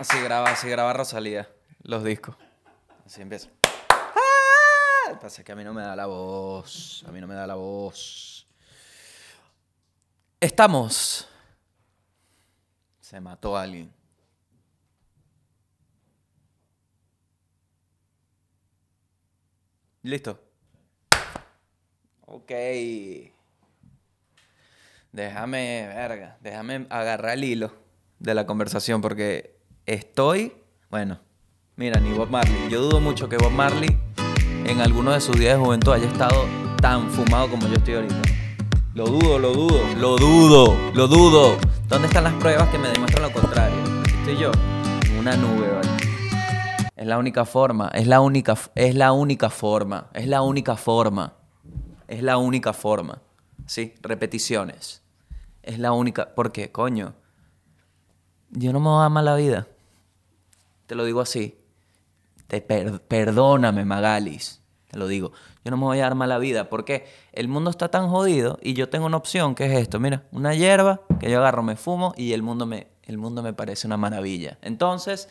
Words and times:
Así 0.00 0.18
graba, 0.18 0.50
así 0.50 0.66
graba 0.66 0.94
Rosalía 0.94 1.46
los 1.82 2.02
discos. 2.02 2.34
Así 3.04 3.20
empieza. 3.20 3.50
¡Ah! 3.90 5.18
Pasa 5.20 5.44
que 5.44 5.52
a 5.52 5.54
mí 5.54 5.62
no 5.62 5.74
me 5.74 5.82
da 5.82 5.94
la 5.94 6.06
voz. 6.06 7.04
A 7.06 7.12
mí 7.12 7.20
no 7.20 7.26
me 7.26 7.34
da 7.34 7.46
la 7.46 7.56
voz. 7.56 8.48
Estamos. 10.40 11.28
Se 12.98 13.20
mató 13.20 13.58
alguien. 13.58 13.92
¿Listo? 20.00 20.42
Ok. 22.24 22.52
Déjame, 25.12 25.88
verga, 25.88 26.38
déjame 26.40 26.86
agarrar 26.88 27.34
el 27.34 27.44
hilo 27.44 27.74
de 28.18 28.32
la 28.32 28.46
conversación 28.46 29.02
porque 29.02 29.59
estoy, 29.94 30.52
bueno, 30.88 31.18
mira, 31.74 31.98
ni 31.98 32.12
Bob 32.12 32.30
Marley. 32.30 32.68
Yo 32.70 32.80
dudo 32.82 33.00
mucho 33.00 33.28
que 33.28 33.36
Bob 33.36 33.50
Marley 33.50 33.98
en 34.64 34.80
alguno 34.80 35.10
de 35.10 35.20
sus 35.20 35.36
días 35.36 35.58
de 35.58 35.64
juventud 35.64 35.92
haya 35.92 36.06
estado 36.06 36.44
tan 36.80 37.10
fumado 37.10 37.50
como 37.50 37.66
yo 37.66 37.74
estoy 37.74 37.94
ahorita. 37.94 38.22
Lo 38.94 39.06
dudo, 39.06 39.38
lo 39.40 39.52
dudo, 39.52 39.80
lo 39.98 40.16
dudo, 40.16 40.76
lo 40.94 41.08
dudo. 41.08 41.56
¿Dónde 41.88 42.06
están 42.06 42.24
las 42.24 42.34
pruebas 42.34 42.68
que 42.68 42.78
me 42.78 42.88
demuestran 42.88 43.22
lo 43.22 43.32
contrario? 43.32 43.76
Estoy 44.04 44.36
yo 44.36 44.52
en 45.06 45.18
una 45.18 45.36
nube, 45.36 45.68
¿vale? 45.68 45.88
Es 46.94 47.06
la 47.06 47.18
única 47.18 47.44
forma, 47.44 47.88
es 47.92 48.06
la 48.06 48.20
única, 48.20 48.56
es 48.76 48.94
la 48.94 49.10
única 49.10 49.50
forma, 49.50 50.08
es 50.12 50.28
la 50.28 50.42
única 50.42 50.76
forma, 50.76 51.34
es 52.06 52.22
la 52.22 52.36
única 52.36 52.72
forma. 52.72 53.22
Sí, 53.66 53.94
repeticiones. 54.02 55.02
Es 55.62 55.78
la 55.78 55.92
única, 55.92 56.34
porque 56.34 56.70
coño, 56.70 57.14
yo 58.50 58.72
no 58.72 58.80
me 58.80 58.88
voy 58.88 59.04
a 59.04 59.08
dar 59.08 59.38
vida. 59.38 59.66
Te 60.90 60.96
lo 60.96 61.04
digo 61.04 61.20
así. 61.20 61.56
Te 62.48 62.60
per- 62.60 63.00
perdóname, 63.02 63.84
Magalis. 63.84 64.60
Te 64.90 64.98
lo 64.98 65.06
digo. 65.06 65.30
Yo 65.64 65.70
no 65.70 65.76
me 65.76 65.84
voy 65.84 66.00
a 66.00 66.02
dar 66.02 66.16
mala 66.16 66.36
vida 66.38 66.68
porque 66.68 67.06
el 67.32 67.46
mundo 67.46 67.70
está 67.70 67.92
tan 67.92 68.08
jodido 68.08 68.58
y 68.60 68.74
yo 68.74 68.88
tengo 68.88 69.06
una 69.06 69.16
opción 69.18 69.54
que 69.54 69.66
es 69.66 69.78
esto. 69.78 70.00
Mira, 70.00 70.24
una 70.32 70.52
hierba 70.56 71.02
que 71.20 71.30
yo 71.30 71.38
agarro, 71.38 71.62
me 71.62 71.76
fumo 71.76 72.12
y 72.16 72.32
el 72.32 72.42
mundo 72.42 72.66
me, 72.66 72.88
el 73.04 73.18
mundo 73.18 73.40
me 73.40 73.52
parece 73.52 73.86
una 73.86 73.98
maravilla. 73.98 74.58
Entonces, 74.62 75.28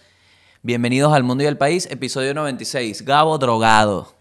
bienvenidos 0.62 1.12
al 1.12 1.26
Mundo 1.26 1.44
y 1.44 1.48
al 1.48 1.58
País, 1.58 1.90
episodio 1.92 2.34
96. 2.34 3.02
Gabo 3.04 3.38
drogado. 3.38 4.16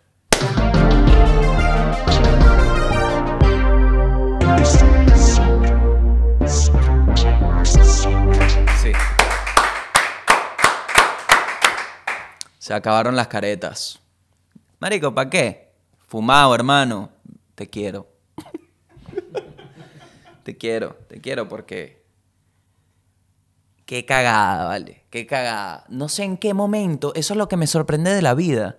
Se 12.69 12.75
acabaron 12.75 13.17
las 13.17 13.29
caretas. 13.29 13.99
Marico, 14.79 15.15
¿para 15.15 15.31
qué? 15.31 15.73
Fumado, 16.07 16.55
hermano. 16.55 17.09
Te 17.55 17.67
quiero. 17.67 18.07
te 20.43 20.59
quiero, 20.59 20.95
te 21.09 21.19
quiero 21.19 21.49
porque... 21.49 22.05
Qué 23.87 24.05
cagada, 24.05 24.67
¿vale? 24.67 25.07
Qué 25.09 25.27
cagada. 25.27 25.87
No 25.89 26.11
sé 26.11 26.25
en 26.25 26.37
qué 26.37 26.53
momento, 26.53 27.15
eso 27.15 27.33
es 27.33 27.39
lo 27.39 27.49
que 27.49 27.57
me 27.57 27.67
sorprende 27.67 28.13
de 28.13 28.21
la 28.21 28.35
vida. 28.35 28.77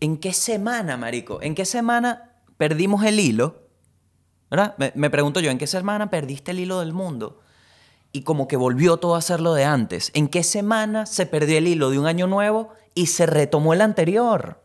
¿En 0.00 0.18
qué 0.18 0.32
semana, 0.32 0.96
marico? 0.96 1.40
¿En 1.42 1.54
qué 1.54 1.64
semana 1.64 2.40
perdimos 2.56 3.04
el 3.04 3.20
hilo? 3.20 3.68
¿Verdad? 4.50 4.74
Me, 4.96 5.10
pregunto 5.10 5.38
yo, 5.38 5.52
¿en 5.52 5.58
qué 5.58 5.68
semana 5.68 6.10
perdiste 6.10 6.50
el 6.50 6.58
hilo 6.58 6.80
del 6.80 6.92
mundo? 6.92 7.38
Y 8.10 8.22
como 8.22 8.48
que 8.48 8.56
volvió 8.56 8.96
todo 8.96 9.14
a 9.14 9.22
ser 9.22 9.38
lo 9.38 9.54
de 9.54 9.64
antes. 9.64 10.10
¿En 10.12 10.26
qué 10.26 10.42
semana 10.42 11.06
se 11.06 11.26
perdió 11.26 11.58
el 11.58 11.68
hilo 11.68 11.90
de 11.90 12.00
un 12.00 12.06
año 12.06 12.26
nuevo 12.26 12.72
y 12.96 13.06
se 13.06 13.26
retomó 13.26 13.74
el 13.74 13.82
anterior? 13.82 14.60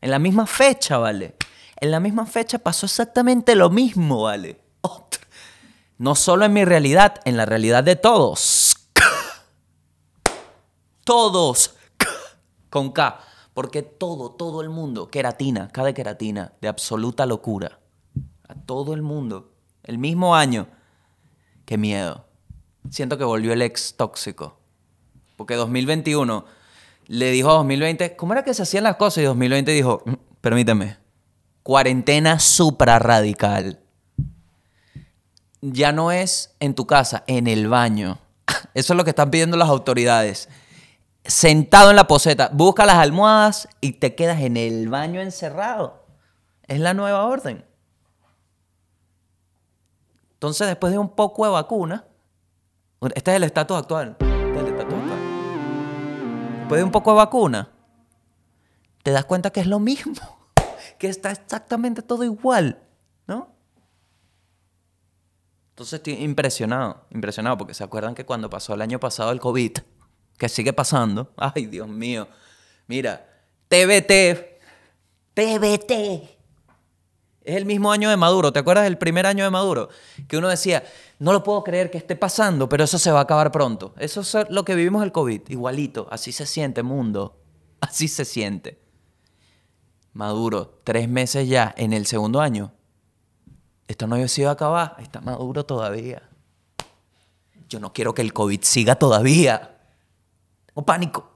En 0.00 0.12
la 0.12 0.20
misma 0.20 0.46
fecha, 0.46 0.98
¿vale? 0.98 1.34
En 1.80 1.90
la 1.90 1.98
misma 1.98 2.26
fecha 2.26 2.60
pasó 2.60 2.86
exactamente 2.86 3.56
lo 3.56 3.70
mismo, 3.70 4.22
¿vale? 4.22 4.60
No 5.96 6.14
solo 6.14 6.44
en 6.44 6.52
mi 6.52 6.64
realidad, 6.64 7.20
en 7.24 7.36
la 7.36 7.46
realidad 7.46 7.82
de 7.82 7.96
todos. 7.96 8.76
Todos. 11.04 11.74
Con 12.70 12.92
K. 12.92 13.20
Porque 13.54 13.82
todo, 13.82 14.32
todo 14.32 14.62
el 14.62 14.68
mundo, 14.68 15.08
queratina, 15.08 15.68
cada 15.68 15.92
queratina, 15.92 16.52
de 16.60 16.66
absoluta 16.66 17.24
locura. 17.24 17.78
A 18.48 18.54
todo 18.54 18.92
el 18.92 19.02
mundo. 19.02 19.52
El 19.84 19.98
mismo 19.98 20.34
año. 20.34 20.66
Qué 21.64 21.78
miedo. 21.78 22.26
Siento 22.90 23.16
que 23.16 23.24
volvió 23.24 23.52
el 23.52 23.62
ex 23.62 23.96
tóxico. 23.96 24.58
Porque 25.36 25.54
2021 25.54 26.44
le 27.06 27.30
dijo 27.30 27.50
a 27.50 27.54
2020, 27.54 28.16
¿cómo 28.16 28.32
era 28.32 28.44
que 28.44 28.54
se 28.54 28.62
hacían 28.62 28.84
las 28.84 28.96
cosas? 28.96 29.18
Y 29.18 29.26
2020 29.26 29.72
dijo, 29.72 30.02
"Mm, 30.04 30.14
permíteme, 30.40 30.98
cuarentena 31.64 32.38
supra 32.38 32.98
radical. 33.00 33.80
Ya 35.60 35.92
no 35.92 36.12
es 36.12 36.54
en 36.60 36.74
tu 36.74 36.86
casa, 36.86 37.24
en 37.26 37.46
el 37.48 37.68
baño. 37.68 38.18
Eso 38.74 38.92
es 38.92 38.96
lo 38.96 39.04
que 39.04 39.10
están 39.10 39.30
pidiendo 39.30 39.56
las 39.56 39.68
autoridades. 39.68 40.48
Sentado 41.24 41.88
en 41.90 41.96
la 41.96 42.06
poseta, 42.06 42.50
busca 42.52 42.84
las 42.84 42.96
almohadas 42.96 43.68
y 43.80 43.92
te 43.92 44.14
quedas 44.14 44.42
en 44.42 44.58
el 44.58 44.90
baño 44.90 45.22
encerrado. 45.22 46.04
Es 46.66 46.80
la 46.80 46.92
nueva 46.92 47.24
orden. 47.24 47.64
Entonces, 50.34 50.66
después 50.66 50.92
de 50.92 50.98
un 50.98 51.08
poco 51.08 51.46
de 51.46 51.52
vacuna, 51.52 52.04
este 53.14 53.30
es 53.30 53.36
el 53.38 53.44
estatus 53.44 53.78
actual. 53.78 54.18
Después 56.64 56.78
de 56.78 56.84
un 56.84 56.92
poco 56.92 57.10
de 57.10 57.18
vacuna, 57.18 57.68
te 59.02 59.10
das 59.10 59.26
cuenta 59.26 59.50
que 59.50 59.60
es 59.60 59.66
lo 59.66 59.80
mismo, 59.80 60.14
que 60.98 61.08
está 61.08 61.30
exactamente 61.30 62.00
todo 62.00 62.24
igual, 62.24 62.80
¿no? 63.26 63.54
Entonces 65.72 65.98
estoy 65.98 66.14
impresionado, 66.14 67.04
impresionado, 67.10 67.58
porque 67.58 67.74
se 67.74 67.84
acuerdan 67.84 68.14
que 68.14 68.24
cuando 68.24 68.48
pasó 68.48 68.72
el 68.72 68.80
año 68.80 68.98
pasado 68.98 69.30
el 69.30 69.40
COVID, 69.40 69.72
que 70.38 70.48
sigue 70.48 70.72
pasando, 70.72 71.34
ay 71.36 71.66
Dios 71.66 71.86
mío, 71.86 72.28
mira, 72.86 73.28
TBT, 73.68 74.56
TBT, 75.34 75.90
es 77.44 77.56
el 77.56 77.66
mismo 77.66 77.92
año 77.92 78.08
de 78.08 78.16
Maduro. 78.16 78.54
¿Te 78.54 78.60
acuerdas 78.60 78.84
del 78.84 78.96
primer 78.96 79.26
año 79.26 79.44
de 79.44 79.50
Maduro? 79.50 79.90
Que 80.28 80.38
uno 80.38 80.48
decía, 80.48 80.82
no 81.18 81.32
lo 81.32 81.42
puedo 81.42 81.62
creer 81.62 81.90
que 81.90 81.98
esté 81.98 82.16
pasando, 82.16 82.68
pero 82.68 82.84
eso 82.84 82.98
se 82.98 83.10
va 83.10 83.20
a 83.20 83.22
acabar 83.22 83.52
pronto. 83.52 83.94
Eso 83.98 84.20
es 84.20 84.50
lo 84.50 84.64
que 84.64 84.74
vivimos 84.74 85.02
el 85.02 85.12
COVID. 85.12 85.42
Igualito. 85.48 86.08
Así 86.10 86.32
se 86.32 86.46
siente, 86.46 86.82
mundo. 86.82 87.40
Así 87.80 88.08
se 88.08 88.24
siente. 88.24 88.80
Maduro, 90.12 90.80
tres 90.84 91.08
meses 91.08 91.48
ya 91.48 91.74
en 91.76 91.92
el 91.92 92.06
segundo 92.06 92.40
año. 92.40 92.72
Esto 93.86 94.06
no 94.06 94.26
se 94.28 94.42
iba 94.42 94.50
a 94.50 94.54
acabar. 94.54 94.96
Está 94.98 95.20
Maduro 95.20 95.64
todavía. 95.64 96.22
Yo 97.68 97.80
no 97.80 97.92
quiero 97.92 98.14
que 98.14 98.22
el 98.22 98.32
COVID 98.32 98.62
siga 98.62 98.94
todavía. 98.94 99.78
Tengo 100.66 100.84
pánico. 100.84 101.30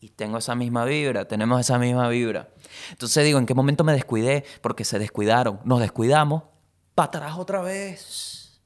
Y 0.00 0.10
tengo 0.10 0.38
esa 0.38 0.54
misma 0.54 0.84
vibra, 0.84 1.26
tenemos 1.26 1.60
esa 1.60 1.78
misma 1.78 2.08
vibra. 2.08 2.50
Entonces 2.90 3.24
digo, 3.24 3.38
¿en 3.38 3.46
qué 3.46 3.54
momento 3.54 3.82
me 3.82 3.92
descuidé? 3.92 4.44
Porque 4.60 4.84
se 4.84 4.98
descuidaron, 4.98 5.60
nos 5.64 5.80
descuidamos, 5.80 6.44
para 6.96 7.06
atrás 7.08 7.36
otra 7.36 7.60
vez. 7.60 8.58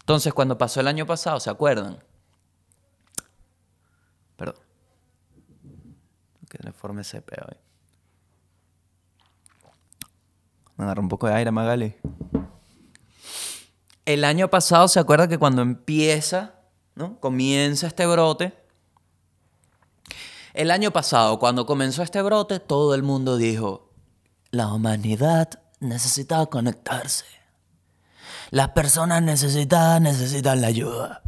Entonces, 0.00 0.32
cuando 0.32 0.56
pasó 0.56 0.80
el 0.80 0.86
año 0.86 1.04
pasado, 1.04 1.40
¿se 1.40 1.50
acuerdan? 1.50 2.02
Perdón. 4.36 4.62
Que 6.48 6.58
le 6.62 6.72
forme 6.72 7.02
ese 7.02 7.20
peo 7.20 7.44
ahí. 7.48 7.58
Me 10.76 10.84
agarró 10.84 11.02
un 11.02 11.08
poco 11.08 11.26
de 11.26 11.34
aire, 11.34 11.50
Magali. 11.50 11.96
El 14.04 14.24
año 14.24 14.48
pasado, 14.48 14.86
¿se 14.86 15.00
acuerda 15.00 15.26
que 15.26 15.38
cuando 15.38 15.60
empieza, 15.62 16.54
¿no? 16.94 17.18
Comienza 17.18 17.88
este 17.88 18.06
brote. 18.06 18.56
El 20.54 20.70
año 20.70 20.92
pasado, 20.92 21.40
cuando 21.40 21.66
comenzó 21.66 22.02
este 22.04 22.22
brote, 22.22 22.60
todo 22.60 22.94
el 22.94 23.02
mundo 23.02 23.36
dijo, 23.36 23.90
la 24.50 24.72
humanidad 24.72 25.61
necesita 25.82 26.44
conectarse. 26.46 27.24
Las 28.50 28.70
personas 28.70 29.22
necesitadas 29.22 30.00
necesitan 30.00 30.60
la 30.60 30.68
ayuda. 30.68 31.22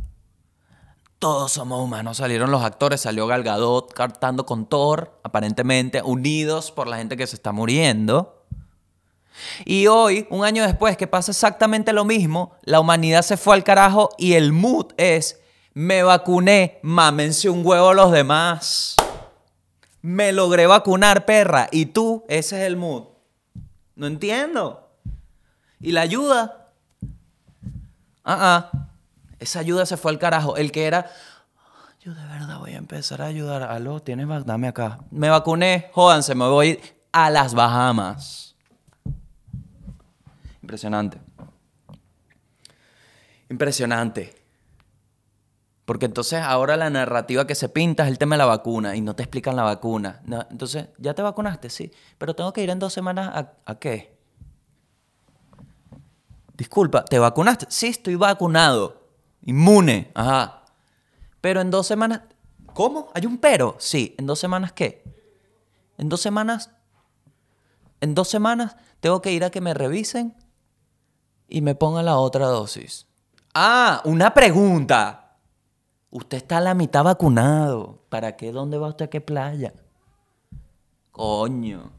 Todos 1.19 1.53
somos 1.53 1.83
humanos. 1.83 2.19
Salieron 2.19 2.51
los 2.51 2.63
actores, 2.63 3.01
salió 3.01 3.27
Gal 3.27 3.43
Gadot 3.43 3.93
cantando 3.93 4.45
con 4.45 4.67
Thor, 4.67 5.19
aparentemente 5.23 6.03
unidos 6.03 6.71
por 6.71 6.87
la 6.87 6.99
gente 6.99 7.17
que 7.17 7.27
se 7.27 7.37
está 7.37 7.53
muriendo. 7.53 8.45
Y 9.65 9.87
hoy, 9.87 10.27
un 10.31 10.45
año 10.45 10.65
después, 10.65 10.97
que 10.97 11.07
pasa 11.07 11.33
exactamente 11.33 11.93
lo 11.93 12.05
mismo, 12.05 12.53
la 12.63 12.79
humanidad 12.79 13.23
se 13.23 13.37
fue 13.37 13.55
al 13.55 13.65
carajo 13.65 14.11
y 14.19 14.35
el 14.35 14.53
mood 14.53 14.93
es, 14.97 15.41
me 15.73 16.03
vacuné, 16.03 16.79
mámense 16.83 17.49
un 17.49 17.67
huevo 17.67 17.95
los 17.95 18.13
demás. 18.13 18.97
Me 20.03 20.33
logré 20.33 20.67
vacunar, 20.67 21.25
perra. 21.25 21.69
Y 21.73 21.87
tú, 21.87 22.25
ese 22.29 22.61
es 22.61 22.67
el 22.67 22.77
mood. 22.77 23.14
No 23.97 24.07
entiendo. 24.07 24.91
¿Y 25.81 25.93
la 25.93 26.03
ayuda? 26.03 26.71
Ah, 28.25 28.71
ah. 28.73 28.89
Esa 29.39 29.61
ayuda 29.61 29.87
se 29.87 29.97
fue 29.97 30.11
al 30.11 30.19
carajo. 30.19 30.57
El 30.57 30.73
que 30.73 30.87
era, 30.87 31.11
yo 32.01 32.15
de 32.15 32.25
verdad 32.27 32.59
voy 32.59 32.73
a 32.73 32.79
empezar 32.79 33.23
a 33.23 33.27
ayudar. 33.27 33.63
Aló, 33.63 34.01
tienes 34.01 34.27
dame 34.47 34.69
acá. 34.69 34.99
Me 35.11 35.29
vacuné, 35.29 35.91
jódanse, 35.93 36.35
me 36.35 36.47
voy 36.47 36.81
a 37.13 37.31
las 37.31 37.55
Bahamas. 37.55 38.57
Impresionante. 40.63 41.21
Impresionante. 43.49 44.44
Porque 45.85 46.07
entonces 46.07 46.41
ahora 46.41 46.77
la 46.77 46.89
narrativa 46.89 47.47
que 47.47 47.55
se 47.55 47.69
pinta 47.69 48.05
es 48.05 48.09
el 48.09 48.19
tema 48.19 48.37
de 48.37 48.39
la 48.39 48.47
vacuna 48.47 48.97
y 48.97 49.03
no 49.03 49.15
te 49.15 49.23
explican 49.23 49.55
la 49.55 49.65
vacuna. 49.65 50.23
No, 50.25 50.47
entonces, 50.51 50.89
¿ya 50.99 51.15
te 51.15 51.21
vacunaste? 51.21 51.69
Sí. 51.69 51.93
Pero 52.17 52.35
tengo 52.35 52.53
que 52.53 52.63
ir 52.63 52.71
en 52.71 52.79
dos 52.79 52.93
semanas 52.93 53.31
a, 53.35 53.53
¿a 53.67 53.79
qué? 53.79 54.17
Disculpa, 56.57 57.05
¿te 57.05 57.19
vacunaste? 57.19 57.67
Sí, 57.69 57.89
estoy 57.89 58.15
vacunado. 58.15 59.09
Inmune. 59.43 60.11
Ajá. 60.15 60.65
Pero 61.41 61.61
en 61.61 61.71
dos 61.71 61.87
semanas... 61.87 62.23
¿Cómo? 62.73 63.11
¿Hay 63.15 63.27
un 63.27 63.39
pero? 63.39 63.77
Sí. 63.79 64.15
¿En 64.19 64.27
dos 64.27 64.39
semanas 64.39 64.73
qué? 64.73 65.05
En 65.99 66.09
dos 66.09 66.21
semanas... 66.21 66.71
En 68.01 68.15
dos 68.15 68.29
semanas 68.29 68.77
tengo 69.01 69.21
que 69.21 69.33
ir 69.33 69.45
a 69.45 69.51
que 69.51 69.61
me 69.61 69.75
revisen 69.75 70.35
y 71.49 71.61
me 71.61 71.75
pongan 71.75 72.07
la 72.07 72.17
otra 72.17 72.47
dosis. 72.47 73.07
Ah, 73.55 74.01
una 74.05 74.33
pregunta. 74.33 75.24
Usted 76.15 76.37
está 76.37 76.59
a 76.59 76.61
la 76.61 76.75
mitad 76.75 77.03
vacunado. 77.03 77.99
¿Para 78.09 78.37
qué? 78.37 78.53
¿Dónde 78.53 78.79
va 78.79 78.87
usted 78.87 79.07
a 79.07 79.11
qué 79.11 79.21
playa? 79.21 79.75
Coño. 81.11 81.91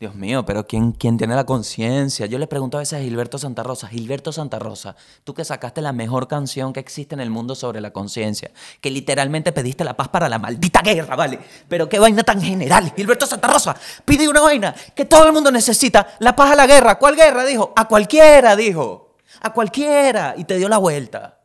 Dios 0.00 0.14
mío, 0.14 0.46
pero 0.46 0.66
¿quién, 0.66 0.92
quién 0.92 1.18
tiene 1.18 1.34
la 1.34 1.44
conciencia? 1.44 2.24
Yo 2.24 2.38
le 2.38 2.46
pregunto 2.46 2.78
a 2.78 2.80
veces 2.80 2.98
a 2.98 3.02
Gilberto 3.02 3.36
Santa 3.36 3.62
Rosa, 3.62 3.86
Gilberto 3.86 4.32
Santa 4.32 4.58
Rosa, 4.58 4.96
tú 5.24 5.34
que 5.34 5.44
sacaste 5.44 5.82
la 5.82 5.92
mejor 5.92 6.26
canción 6.26 6.72
que 6.72 6.80
existe 6.80 7.14
en 7.14 7.20
el 7.20 7.28
mundo 7.28 7.54
sobre 7.54 7.82
la 7.82 7.90
conciencia, 7.90 8.50
que 8.80 8.90
literalmente 8.90 9.52
pediste 9.52 9.84
la 9.84 9.94
paz 9.94 10.08
para 10.08 10.30
la 10.30 10.38
maldita 10.38 10.80
guerra, 10.80 11.14
¿vale? 11.14 11.38
Pero 11.68 11.86
qué 11.86 11.98
vaina 11.98 12.22
tan 12.22 12.40
general. 12.40 12.94
Gilberto 12.96 13.26
Santa 13.26 13.48
Rosa 13.48 13.76
pide 14.06 14.26
una 14.26 14.40
vaina 14.40 14.74
que 14.94 15.04
todo 15.04 15.26
el 15.26 15.34
mundo 15.34 15.50
necesita, 15.50 16.16
la 16.20 16.34
paz 16.34 16.52
a 16.52 16.56
la 16.56 16.66
guerra. 16.66 16.98
¿Cuál 16.98 17.14
guerra? 17.14 17.44
Dijo, 17.44 17.74
a 17.76 17.88
cualquiera, 17.88 18.56
dijo, 18.56 19.16
a 19.42 19.52
cualquiera. 19.52 20.32
Y 20.38 20.44
te 20.44 20.56
dio 20.56 20.70
la 20.70 20.78
vuelta. 20.78 21.40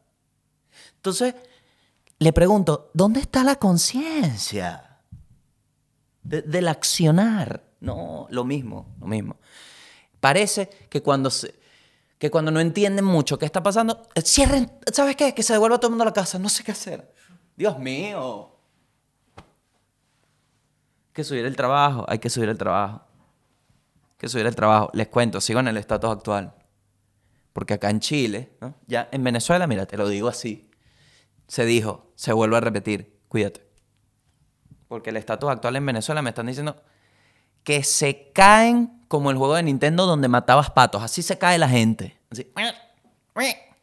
Entonces, 0.95 1.35
le 2.23 2.33
pregunto, 2.33 2.89
¿dónde 2.93 3.19
está 3.19 3.43
la 3.43 3.55
conciencia? 3.57 4.99
De- 6.23 6.41
del 6.41 6.67
accionar. 6.67 7.63
No, 7.81 8.27
lo 8.29 8.43
mismo, 8.45 8.95
lo 8.99 9.07
mismo. 9.07 9.35
Parece 10.19 10.69
que 10.89 11.01
cuando, 11.01 11.29
se, 11.29 11.53
que 12.17 12.31
cuando 12.31 12.49
no 12.49 12.59
entienden 12.61 13.03
mucho 13.03 13.37
qué 13.37 13.45
está 13.45 13.61
pasando, 13.61 14.07
eh, 14.15 14.21
cierren, 14.21 14.71
¿sabes 14.91 15.15
qué? 15.17 15.33
Que 15.33 15.43
se 15.43 15.53
devuelva 15.53 15.77
todo 15.79 15.87
el 15.87 15.91
mundo 15.91 16.03
a 16.03 16.05
la 16.07 16.13
casa, 16.13 16.39
no 16.39 16.47
sé 16.49 16.63
qué 16.63 16.71
hacer. 16.71 17.13
Dios 17.57 17.77
mío. 17.77 18.49
Hay 19.35 21.13
que 21.13 21.23
subir 21.23 21.45
el 21.45 21.55
trabajo, 21.55 22.05
hay 22.07 22.19
que 22.19 22.29
subir 22.29 22.49
el 22.49 22.57
trabajo. 22.57 23.01
Hay 24.11 24.17
que 24.17 24.29
subir 24.29 24.45
el 24.47 24.55
trabajo. 24.55 24.89
Les 24.93 25.09
cuento, 25.09 25.41
sigo 25.41 25.59
en 25.59 25.67
el 25.67 25.77
estatus 25.77 26.09
actual. 26.09 26.53
Porque 27.51 27.73
acá 27.75 27.89
en 27.89 27.99
Chile, 27.99 28.57
ya 28.87 29.09
en 29.11 29.23
Venezuela, 29.23 29.67
mira, 29.67 29.85
te 29.85 29.95
lo 29.97 30.07
digo 30.07 30.27
así, 30.29 30.71
se 31.47 31.65
dijo, 31.65 32.11
se 32.15 32.33
vuelve 32.33 32.57
a 32.57 32.61
repetir, 32.61 33.19
cuídate. 33.27 33.65
Porque 34.87 35.09
el 35.09 35.17
estatus 35.17 35.49
actual 35.49 35.75
en 35.75 35.85
Venezuela 35.85 36.21
me 36.21 36.29
están 36.29 36.47
diciendo 36.47 36.81
que 37.63 37.83
se 37.83 38.31
caen 38.31 39.03
como 39.07 39.31
el 39.31 39.37
juego 39.37 39.55
de 39.55 39.63
Nintendo 39.63 40.05
donde 40.05 40.27
matabas 40.27 40.71
patos. 40.71 41.01
Así 41.01 41.21
se 41.21 41.37
cae 41.37 41.57
la 41.57 41.69
gente. 41.69 42.17
Así, 42.29 42.51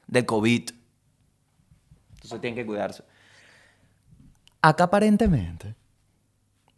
del 0.06 0.26
COVID. 0.26 0.70
Entonces 2.14 2.40
tienen 2.40 2.54
que 2.54 2.66
cuidarse. 2.66 3.04
Acá 4.62 4.84
aparentemente 4.84 5.74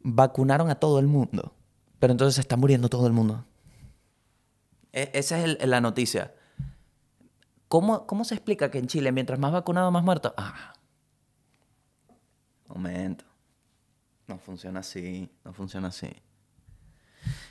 vacunaron 0.01 0.71
a 0.71 0.77
todo 0.77 0.99
el 0.99 1.07
mundo. 1.07 1.55
Pero 1.99 2.13
entonces 2.13 2.35
se 2.35 2.41
está 2.41 2.57
muriendo 2.57 2.89
todo 2.89 3.07
el 3.07 3.13
mundo. 3.13 3.45
E- 4.93 5.11
esa 5.15 5.39
es 5.45 5.67
la 5.67 5.81
noticia. 5.81 6.35
¿Cómo, 7.69 8.07
¿Cómo 8.07 8.25
se 8.25 8.35
explica 8.35 8.71
que 8.71 8.79
en 8.79 8.87
Chile, 8.87 9.13
mientras 9.13 9.39
más 9.39 9.53
vacunado, 9.53 9.91
más 9.91 10.05
muerto? 10.05 10.35
Ah. 10.37 10.72
Momento. 12.73 13.25
No 14.27 14.39
funciona 14.39 14.81
así. 14.81 15.31
No 15.45 15.53
funciona 15.53 15.89
así. 15.89 16.11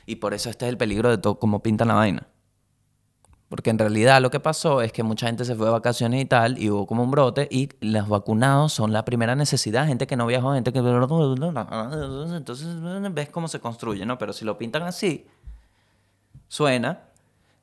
Y 0.06 0.16
por 0.16 0.34
eso 0.34 0.50
este 0.50 0.66
es 0.66 0.70
el 0.70 0.76
peligro 0.76 1.10
de 1.10 1.18
todo, 1.18 1.38
cómo 1.38 1.62
pintan 1.62 1.88
la 1.88 1.94
vaina. 1.94 2.26
Porque 3.48 3.70
en 3.70 3.78
realidad 3.78 4.20
lo 4.22 4.30
que 4.30 4.40
pasó 4.40 4.80
es 4.80 4.92
que 4.92 5.02
mucha 5.02 5.26
gente 5.26 5.44
se 5.44 5.54
fue 5.54 5.66
de 5.66 5.72
vacaciones 5.72 6.22
y 6.22 6.24
tal, 6.24 6.58
y 6.58 6.70
hubo 6.70 6.86
como 6.86 7.02
un 7.02 7.10
brote, 7.10 7.48
y 7.50 7.68
los 7.80 8.08
vacunados 8.08 8.72
son 8.72 8.92
la 8.92 9.04
primera 9.04 9.34
necesidad. 9.36 9.86
Gente 9.86 10.06
que 10.06 10.16
no 10.16 10.26
viajó, 10.26 10.54
gente 10.54 10.72
que. 10.72 10.78
Entonces 12.36 12.66
ves 13.12 13.28
cómo 13.28 13.48
se 13.48 13.60
construye, 13.60 14.06
¿no? 14.06 14.16
Pero 14.18 14.32
si 14.32 14.46
lo 14.46 14.56
pintan 14.56 14.84
así, 14.84 15.26
suena 16.48 17.00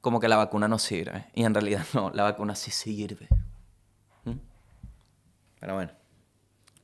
como 0.01 0.19
que 0.19 0.27
la 0.27 0.38
vacuna 0.38 0.67
no 0.67 0.77
sirve. 0.77 1.25
Y 1.33 1.44
en 1.44 1.53
realidad 1.53 1.83
no, 1.94 2.11
la 2.11 2.23
vacuna 2.23 2.56
sí 2.56 2.71
sirve. 2.71 3.27
¿Mm? 4.25 4.38
Pero 5.59 5.73
bueno, 5.73 5.91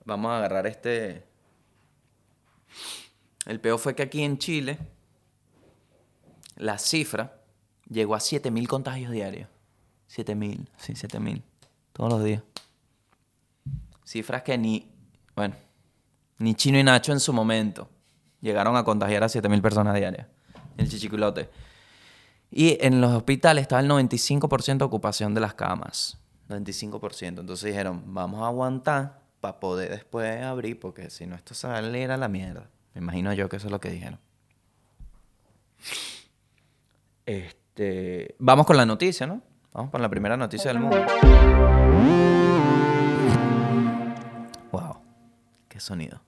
vamos 0.06 0.31
a 0.31 0.38
agarrar 0.38 0.68
este. 0.68 1.25
El 3.46 3.60
peor 3.60 3.80
fue 3.80 3.96
que 3.96 4.04
aquí 4.04 4.24
en 4.24 4.38
Chile 4.38 4.80
la 6.56 6.78
cifra 6.78 7.42
llegó 7.90 8.16
a 8.16 8.19
7.000 8.19 8.68
contagios 8.68 9.12
diarios. 9.12 9.50
7.000, 10.10 10.68
sí, 10.78 10.94
7.000. 10.94 11.42
Todos 11.92 12.13
los 12.13 12.24
días. 12.24 12.42
Cifras 14.06 14.44
que 14.44 14.57
ni, 14.57 14.92
bueno, 15.36 15.56
ni 16.38 16.56
Chino 16.56 16.80
y 16.80 16.84
Nacho 16.84 17.12
en 17.12 17.19
su 17.19 17.34
momento 17.34 17.90
llegaron 18.42 18.75
a 18.75 18.84
contagiar 18.84 19.24
a 19.24 19.28
7.000 19.28 19.62
personas 19.62 19.96
diarias. 19.96 20.28
El 20.78 20.90
chichiculote. 20.90 21.50
Y 22.51 22.78
en 22.86 23.01
los 23.01 23.12
hospitales 23.12 23.63
estaba 23.63 23.81
el 23.81 23.90
95% 23.90 24.78
de 24.78 24.84
ocupación 24.86 25.34
de 25.34 25.42
las 25.42 25.54
camas. 25.54 26.18
95%. 26.50 27.40
Entonces 27.40 27.63
dijeron, 27.63 28.04
vamos 28.13 28.42
a 28.42 28.48
aguantar 28.48 29.25
para 29.45 29.59
poder 29.59 29.92
después 29.92 30.42
abrir, 30.42 30.80
porque 30.80 31.12
si 31.12 31.27
no 31.27 31.36
esto 31.36 31.53
ir 31.95 32.09
a 32.09 32.18
la 32.18 32.27
mierda. 32.27 32.68
Me 32.95 33.01
imagino 33.01 33.31
yo 33.31 33.47
que 33.47 33.57
eso 33.57 33.68
es 33.68 33.71
lo 33.71 33.80
que 33.80 33.92
dijeron. 33.92 34.19
Este, 37.27 38.33
vamos 38.39 38.65
con 38.65 38.75
la 38.75 38.88
noticia, 38.88 39.27
¿no? 39.27 39.44
Vamos 39.71 39.92
con 39.92 40.01
la 40.01 40.09
primera 40.09 40.36
noticia 40.36 40.71
del 40.71 40.79
mundo. 40.79 40.98
Wow, 44.72 44.98
qué 45.70 45.79
sonido. 45.79 46.20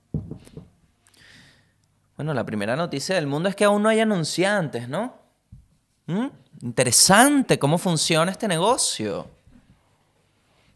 Bueno, 2.16 2.34
la 2.34 2.46
primera 2.46 2.76
noticia 2.76 3.16
del 3.16 3.26
mundo 3.26 3.48
es 3.48 3.56
que 3.56 3.64
aún 3.64 3.82
no 3.82 3.88
hay 3.88 3.98
anunciantes, 3.98 4.88
¿no? 4.88 5.12
¿Mm? 6.06 6.28
Interesante 6.62 7.58
cómo 7.58 7.78
funciona 7.78 8.30
este 8.30 8.46
negocio. 8.46 9.26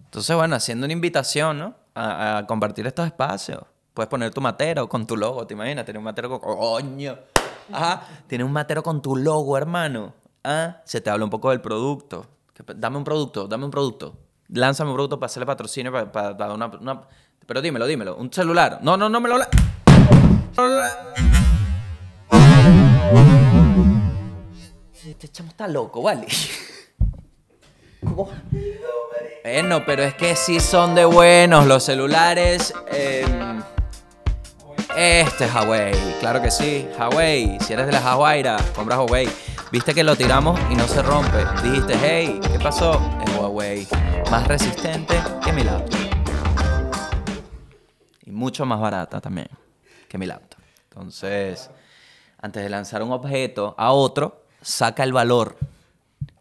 Entonces, 0.06 0.34
bueno, 0.34 0.56
haciendo 0.56 0.86
una 0.86 0.92
invitación, 0.92 1.60
¿no? 1.60 1.81
A, 1.94 2.44
compartir 2.48 2.86
estos 2.86 3.06
espacios. 3.06 3.60
Puedes 3.94 4.08
poner 4.08 4.32
tu 4.32 4.40
matero 4.40 4.88
con 4.88 5.06
tu 5.06 5.16
logo, 5.16 5.46
¿te 5.46 5.54
imaginas? 5.54 5.84
Tener 5.84 5.98
un 5.98 6.04
matero 6.04 6.40
con... 6.40 6.56
¡Coño! 6.56 7.18
Ajá, 7.70 8.02
tiene 8.26 8.44
un 8.44 8.52
matero 8.52 8.82
con 8.82 9.02
tu 9.02 9.16
logo, 9.16 9.56
hermano. 9.58 10.14
Ah, 10.42 10.78
se 10.84 11.00
te 11.00 11.10
habla 11.10 11.24
un 11.24 11.30
poco 11.30 11.50
del 11.50 11.60
producto. 11.60 12.26
Que- 12.54 12.64
Dame 12.74 12.96
un 12.96 13.04
producto, 13.04 13.46
dame 13.46 13.64
un 13.66 13.70
producto. 13.70 14.16
Lánzame 14.48 14.90
un 14.90 14.96
producto 14.96 15.18
para 15.18 15.26
hacerle 15.26 15.46
patrocinio, 15.46 15.92
para, 15.92 16.36
para 16.36 16.54
una, 16.54 16.70
Pero 17.46 17.60
dímelo, 17.60 17.86
dímelo. 17.86 18.16
Un 18.16 18.32
celular. 18.32 18.78
No, 18.82 18.96
no, 18.96 19.08
no 19.08 19.20
me 19.20 19.28
lo... 19.28 19.36
Este 25.06 25.28
chamo 25.28 25.50
está 25.50 25.68
loco, 25.68 26.02
¿vale? 26.02 26.26
¿Cómo? 28.04 28.30
Bueno, 29.54 29.84
pero 29.84 30.02
es 30.02 30.14
que 30.14 30.34
sí 30.34 30.60
son 30.60 30.94
de 30.94 31.04
buenos 31.04 31.66
los 31.66 31.84
celulares. 31.84 32.72
em, 32.90 33.62
este 34.96 35.44
es 35.44 35.54
Huawei, 35.54 35.92
claro 36.20 36.40
que 36.40 36.50
sí. 36.50 36.88
Huawei, 36.98 37.58
si 37.60 37.74
eres 37.74 37.84
de 37.84 37.92
la 37.92 37.98
Hawaii, 37.98 38.42
compra 38.74 38.98
Huawei. 38.98 39.28
Viste 39.70 39.92
que 39.92 40.04
lo 40.04 40.16
tiramos 40.16 40.58
y 40.70 40.74
no 40.74 40.88
se 40.88 41.02
rompe. 41.02 41.44
Dijiste, 41.62 41.98
hey, 42.00 42.40
¿qué 42.50 42.58
pasó? 42.60 42.98
Es 43.26 43.36
Huawei. 43.36 43.86
Más 44.30 44.48
resistente 44.48 45.22
que 45.44 45.52
mi 45.52 45.64
laptop. 45.64 46.00
Y 48.24 48.30
mucho 48.30 48.64
más 48.64 48.80
barata 48.80 49.20
también 49.20 49.50
que 50.08 50.16
mi 50.16 50.24
laptop. 50.24 50.60
Entonces, 50.88 51.68
antes 52.40 52.62
de 52.62 52.70
lanzar 52.70 53.02
un 53.02 53.12
objeto 53.12 53.74
a 53.76 53.92
otro, 53.92 54.46
saca 54.62 55.04
el 55.04 55.12
valor. 55.12 55.58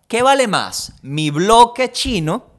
¿Qué 0.07 0.23
vale 0.23 0.47
más? 0.47 0.93
¿Mi 1.01 1.29
bloque 1.29 1.91
chino 1.91 2.50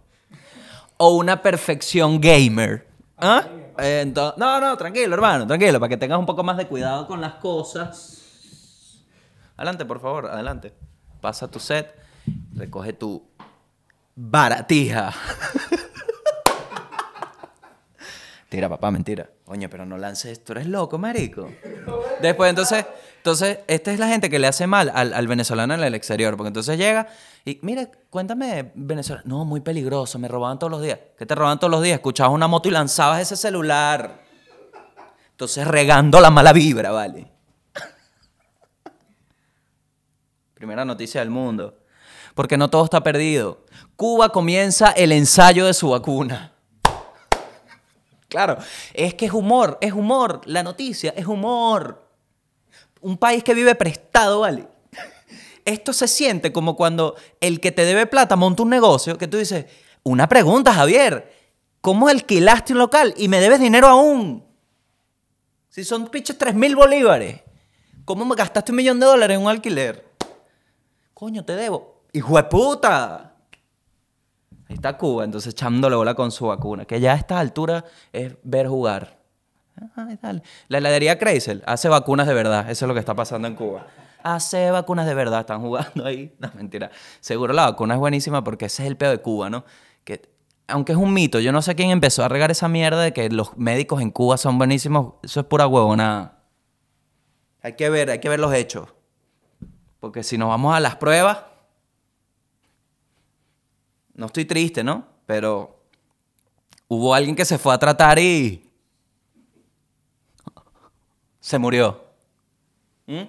o 1.05 1.17
una 1.17 1.43
perfección 1.43 2.21
gamer. 2.21 2.87
¿Ah? 3.19 3.45
Eh, 3.79 4.07
no, 4.15 4.61
no, 4.61 4.77
tranquilo, 4.77 5.15
hermano, 5.15 5.49
tranquilo, 5.49 5.81
para 5.81 5.89
que 5.89 5.97
tengas 5.97 6.17
un 6.17 6.27
poco 6.27 6.45
más 6.45 6.57
de 6.57 6.69
cuidado 6.69 7.09
con 7.09 7.21
las 7.21 7.35
cosas. 7.35 9.03
Adelante, 9.57 9.85
por 9.85 10.01
favor, 10.01 10.27
adelante. 10.27 10.73
Pasa 11.21 11.49
tu 11.49 11.59
set, 11.59 11.93
recoge 12.55 12.93
tu 12.93 13.21
baratija. 14.15 15.13
Mentira, 18.43 18.69
papá, 18.69 18.93
mentira. 18.93 19.29
Coño, 19.53 19.69
pero 19.69 19.85
no 19.85 19.99
lances, 19.99 20.43
tú 20.43 20.53
eres 20.53 20.67
loco, 20.67 20.97
marico. 20.97 21.53
Después, 22.23 22.49
entonces, 22.49 22.87
entonces, 23.19 23.59
esta 23.67 23.93
es 23.93 23.99
la 23.99 24.09
gente 24.09 24.31
que 24.31 24.39
le 24.39 24.47
hace 24.47 24.67
mal 24.67 24.91
al, 24.95 25.13
al 25.13 25.29
venezolano 25.29 25.75
en 25.75 25.85
el 25.85 25.95
exterior, 25.95 26.39
porque 26.39 26.49
entonces 26.49 26.79
llega 26.79 27.09
y, 27.45 27.59
mira, 27.61 27.91
cuéntame, 28.09 28.73
Venezuela. 28.75 29.21
No, 29.27 29.45
muy 29.45 29.61
peligroso, 29.61 30.19
me 30.19 30.27
robaban 30.27 30.59
todos 30.59 30.71
los 30.71 30.81
días. 30.81 30.99
¿Qué 31.19 31.27
te 31.27 31.35
robaban 31.35 31.59
todos 31.59 31.71
los 31.71 31.83
días? 31.83 31.97
Escuchabas 31.97 32.33
una 32.33 32.49
moto 32.49 32.71
y 32.71 32.73
lanzabas 32.73 33.21
ese 33.21 33.37
celular. 33.37 34.23
Entonces, 35.33 35.67
regando 35.67 36.19
la 36.19 36.31
mala 36.31 36.55
vibra, 36.55 36.91
¿vale? 36.91 37.31
Primera 40.55 40.87
noticia 40.87 41.21
del 41.21 41.29
mundo. 41.29 41.77
Porque 42.35 42.57
no 42.57 42.71
todo 42.71 42.85
está 42.85 43.03
perdido. 43.03 43.67
Cuba 43.97 44.31
comienza 44.31 44.93
el 44.93 45.13
ensayo 45.13 45.67
de 45.67 45.75
su 45.75 45.91
vacuna. 45.91 46.53
Claro, 48.33 48.57
es 48.95 49.13
que 49.13 49.27
es 49.27 49.33
humor, 49.35 49.77
es 49.83 49.93
humor. 49.93 50.41
La 50.47 50.63
noticia 50.63 51.13
es 51.15 51.27
humor. 51.27 52.09
Un 53.03 53.19
país 53.19 53.45
que 53.45 53.53
vive 53.53 53.75
prestado, 53.75 54.41
¿vale? 54.41 54.67
Esto 55.67 55.93
se 55.93 56.09
siente 56.09 56.51
como 56.51 56.75
cuando 56.75 57.15
el 57.43 57.61
que 57.61 57.73
te 57.73 57.85
debe 57.85 58.07
plata 58.07 58.35
monta 58.35 58.63
un 58.63 58.71
negocio 58.71 59.19
que 59.19 59.29
tú 59.29 59.37
dices, 59.37 59.67
una 60.03 60.31
pregunta, 60.31 60.73
Javier, 60.73 61.31
¿cómo 61.83 62.09
alquilaste 62.09 62.73
un 62.73 62.79
local 62.79 63.13
y 63.19 63.29
me 63.29 63.39
debes 63.39 63.61
dinero 63.61 63.87
aún? 63.87 64.43
Si 65.69 65.85
son 65.85 66.09
pinches 66.09 66.39
3 66.39 66.55
mil 66.55 66.75
bolívares, 66.75 67.43
¿cómo 68.07 68.25
me 68.25 68.35
gastaste 68.35 68.73
un 68.73 68.77
millón 68.77 68.99
de 68.99 69.05
dólares 69.05 69.37
en 69.37 69.43
un 69.43 69.51
alquiler? 69.51 70.11
Coño, 71.13 71.45
te 71.45 71.55
debo. 71.55 72.07
¡Hijo 72.15 72.35
de 72.35 72.45
puta! 72.45 73.32
Está 74.73 74.97
Cuba, 74.97 75.25
entonces 75.25 75.53
echándole 75.53 75.97
bola 75.97 76.15
con 76.15 76.31
su 76.31 76.47
vacuna, 76.47 76.85
que 76.85 77.01
ya 77.01 77.13
a 77.13 77.17
esta 77.17 77.39
altura 77.39 77.85
es 78.13 78.35
ver 78.43 78.69
jugar. 78.69 79.19
Dale. 80.21 80.43
La 80.69 80.79
heladería 80.79 81.19
Kreisel 81.19 81.63
hace 81.67 81.89
vacunas 81.89 82.27
de 82.27 82.35
verdad, 82.35 82.71
eso 82.71 82.85
es 82.85 82.89
lo 82.89 82.95
que 82.95 83.01
está 83.01 83.15
pasando 83.15 83.49
en 83.49 83.55
Cuba. 83.55 83.87
Hace 84.23 84.71
vacunas 84.71 85.07
de 85.07 85.15
verdad, 85.15 85.41
están 85.41 85.61
jugando 85.61 86.05
ahí. 86.05 86.35
No, 86.39 86.51
mentira. 86.55 86.91
Seguro 87.21 87.53
la 87.53 87.67
vacuna 87.71 87.95
es 87.95 88.01
buenísima 88.01 88.45
porque 88.45 88.67
ese 88.67 88.83
es 88.85 88.89
el 88.89 88.97
pedo 88.97 89.11
de 89.11 89.19
Cuba, 89.19 89.51
¿no? 89.51 89.65
Que 90.05 90.23
aunque 90.69 90.93
es 90.93 90.99
un 90.99 91.13
mito, 91.13 91.41
yo 91.41 91.53
no 91.53 91.61
sé 91.61 91.75
quién 91.75 91.91
empezó 91.91 92.25
a 92.25 92.29
regar 92.29 92.51
esa 92.51 92.69
mierda 92.69 93.03
de 93.03 93.13
que 93.13 93.29
los 93.31 93.57
médicos 93.57 94.01
en 94.01 94.11
Cuba 94.11 94.37
son 94.37 94.59
buenísimos, 94.59 95.15
eso 95.23 95.41
es 95.41 95.47
pura 95.47 95.67
huevona. 95.67 96.39
Hay 97.63 97.75
que 97.75 97.91
ver, 97.91 98.11
hay 98.11 98.21
que 98.21 98.29
ver 98.29 98.41
los 98.41 98.55
hechos. 98.55 98.89
Porque 100.01 100.23
si 100.23 100.39
nos 100.39 100.49
vamos 100.49 100.75
a 100.75 100.81
las 100.81 100.97
pruebas, 100.97 101.39
no 104.23 104.27
estoy 104.27 104.45
triste, 104.45 104.85
¿no? 104.85 105.05
Pero 105.27 105.83
hubo 106.87 107.13
alguien 107.13 107.35
que 107.35 107.45
se 107.45 107.59
fue 107.59 107.75
a 107.75 107.79
tratar 107.79 108.21
y 108.21 108.71
se 111.41 111.59
murió. 111.59 112.05
¿Mm? 113.09 113.23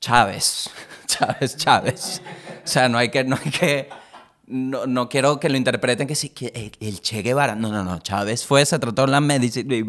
Chávez. 0.00 0.70
Chávez, 1.06 1.54
Chávez. 1.58 2.22
O 2.64 2.66
sea, 2.66 2.88
no 2.88 2.96
hay 2.96 3.10
que, 3.10 3.24
no 3.24 3.36
hay 3.36 3.50
que, 3.50 3.90
no, 4.46 4.86
no 4.86 5.10
quiero 5.10 5.38
que 5.38 5.50
lo 5.50 5.58
interpreten 5.58 6.08
que 6.08 6.14
sí, 6.14 6.30
que 6.30 6.72
el, 6.80 7.02
Che 7.02 7.20
Guevara. 7.20 7.54
No, 7.54 7.68
no, 7.70 7.84
no. 7.84 7.98
Chávez 7.98 8.46
fue, 8.46 8.64
se 8.64 8.78
trató 8.78 9.06
la 9.06 9.20
medicina 9.20 9.74
y 9.74 9.84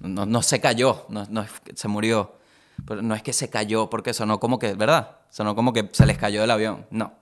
no, 0.00 0.26
no 0.26 0.42
se 0.42 0.60
cayó, 0.60 1.06
no, 1.08 1.24
no, 1.30 1.46
se 1.72 1.86
murió. 1.86 2.36
No 3.00 3.14
es 3.14 3.22
que 3.22 3.32
se 3.32 3.48
cayó 3.48 3.88
porque 3.88 4.12
sonó 4.12 4.40
como 4.40 4.58
que, 4.58 4.74
¿verdad? 4.74 5.18
Sonó 5.34 5.56
como 5.56 5.72
que 5.72 5.90
se 5.90 6.06
les 6.06 6.16
cayó 6.16 6.42
del 6.42 6.50
avión. 6.52 6.86
No. 6.90 7.12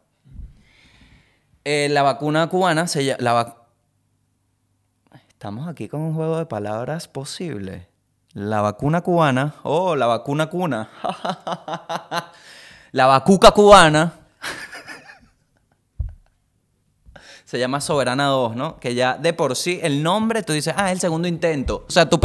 Eh, 1.65 1.89
la 1.91 2.03
vacuna 2.03 2.47
cubana 2.51 2.87
se 2.87 3.07
llama... 3.07 3.23
La 3.23 3.33
vac- 3.33 3.57
Estamos 5.29 5.67
aquí 5.67 5.89
con 5.89 6.03
un 6.03 6.13
juego 6.15 6.37
de 6.37 6.45
palabras 6.45 7.09
posible. 7.09 7.89
La 8.35 8.61
vacuna 8.61 9.01
cubana. 9.01 9.55
Oh, 9.63 9.97
la 9.97 10.05
vacuna 10.07 10.51
cuna. 10.51 10.91
la 12.93 13.07
vacuca 13.07 13.53
cubana. 13.53 14.13
Se 17.47 17.59
llama 17.59 17.81
Soberana 17.81 18.27
2, 18.27 18.57
¿no? 18.57 18.79
Que 18.79 18.95
ya 18.95 19.17
de 19.17 19.33
por 19.33 19.57
sí 19.57 19.81
el 19.83 20.03
nombre 20.03 20.43
tú 20.43 20.53
dices, 20.53 20.75
ah, 20.77 20.89
es 20.89 20.93
el 20.93 21.01
segundo 21.01 21.29
intento. 21.29 21.87
O 21.89 21.91
sea, 21.91 22.11
tu, 22.11 22.21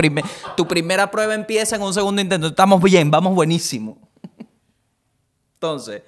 tu 0.58 0.68
primera 0.68 1.10
prueba 1.10 1.34
empieza 1.34 1.78
en 1.78 1.82
un 1.82 1.94
segundo 1.94 2.22
intento. 2.22 2.48
Estamos 2.48 2.82
bien, 2.82 3.10
vamos 3.10 3.34
buenísimo. 3.34 4.07
Entonces, 5.58 6.04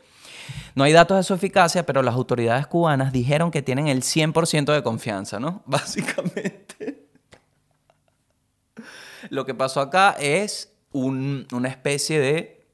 no 0.75 0.83
hay 0.83 0.93
datos 0.93 1.17
de 1.17 1.23
su 1.23 1.33
eficacia, 1.33 1.85
pero 1.85 2.03
las 2.03 2.13
autoridades 2.13 2.67
cubanas 2.67 3.11
dijeron 3.11 3.49
que 3.49 3.63
tienen 3.63 3.87
el 3.87 4.03
100% 4.03 4.71
de 4.73 4.83
confianza, 4.83 5.39
¿no? 5.39 5.63
Básicamente. 5.65 7.07
Lo 9.29 9.45
que 9.45 9.53
pasó 9.55 9.81
acá 9.81 10.15
es 10.19 10.71
un- 10.91 11.47
una 11.51 11.67
especie 11.69 12.19
de 12.19 12.65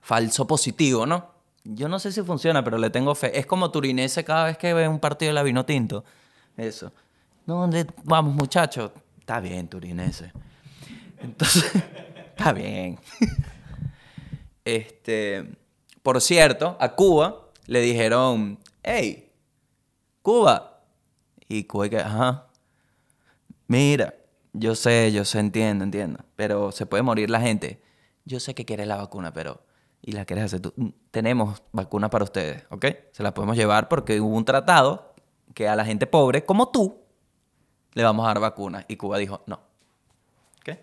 falso 0.00 0.46
positivo, 0.46 1.04
¿no? 1.06 1.32
Yo 1.64 1.88
no 1.88 1.98
sé 1.98 2.12
si 2.12 2.22
funciona, 2.22 2.62
pero 2.62 2.78
le 2.78 2.90
tengo 2.90 3.14
fe. 3.14 3.38
Es 3.38 3.46
como 3.46 3.70
Turinese 3.70 4.22
cada 4.24 4.44
vez 4.44 4.58
que 4.58 4.72
ve 4.74 4.86
un 4.86 5.00
partido 5.00 5.30
de 5.30 5.34
la 5.34 5.42
vino 5.42 5.64
tinto. 5.64 6.04
Eso. 6.56 6.92
¿Dónde 7.46 7.86
vamos, 8.04 8.34
muchachos? 8.34 8.92
Está 9.18 9.40
bien, 9.40 9.66
Turinese. 9.68 10.32
Entonces, 11.20 11.64
está 12.36 12.52
bien. 12.52 12.98
Este, 14.64 15.56
por 16.02 16.20
cierto, 16.20 16.76
a 16.80 16.94
Cuba 16.94 17.50
le 17.66 17.80
dijeron, 17.80 18.58
hey, 18.82 19.32
Cuba. 20.22 20.82
Y 21.48 21.64
Cuba 21.64 21.88
que, 21.88 21.98
ajá. 21.98 22.48
Mira, 23.66 24.14
yo 24.52 24.74
sé, 24.74 25.12
yo 25.12 25.24
sé, 25.24 25.40
entiendo, 25.40 25.84
entiendo. 25.84 26.24
Pero 26.36 26.72
se 26.72 26.86
puede 26.86 27.02
morir 27.02 27.30
la 27.30 27.40
gente. 27.40 27.82
Yo 28.24 28.40
sé 28.40 28.54
que 28.54 28.64
quieres 28.64 28.86
la 28.86 28.96
vacuna, 28.96 29.32
pero... 29.32 29.62
Y 30.00 30.12
la 30.12 30.26
quieres 30.26 30.44
hacer 30.44 30.60
tú. 30.60 30.72
Mm, 30.76 30.88
Tenemos 31.10 31.62
vacuna 31.72 32.10
para 32.10 32.24
ustedes, 32.24 32.64
¿ok? 32.70 32.86
Se 33.12 33.22
la 33.22 33.32
podemos 33.32 33.56
llevar 33.56 33.88
porque 33.88 34.20
hubo 34.20 34.36
un 34.36 34.44
tratado 34.44 35.14
que 35.54 35.68
a 35.68 35.76
la 35.76 35.84
gente 35.84 36.06
pobre, 36.06 36.44
como 36.44 36.68
tú, 36.68 37.00
le 37.94 38.02
vamos 38.02 38.24
a 38.24 38.28
dar 38.28 38.40
vacuna. 38.40 38.84
Y 38.88 38.96
Cuba 38.96 39.18
dijo, 39.18 39.42
no. 39.46 39.60
¿Ok? 40.60 40.78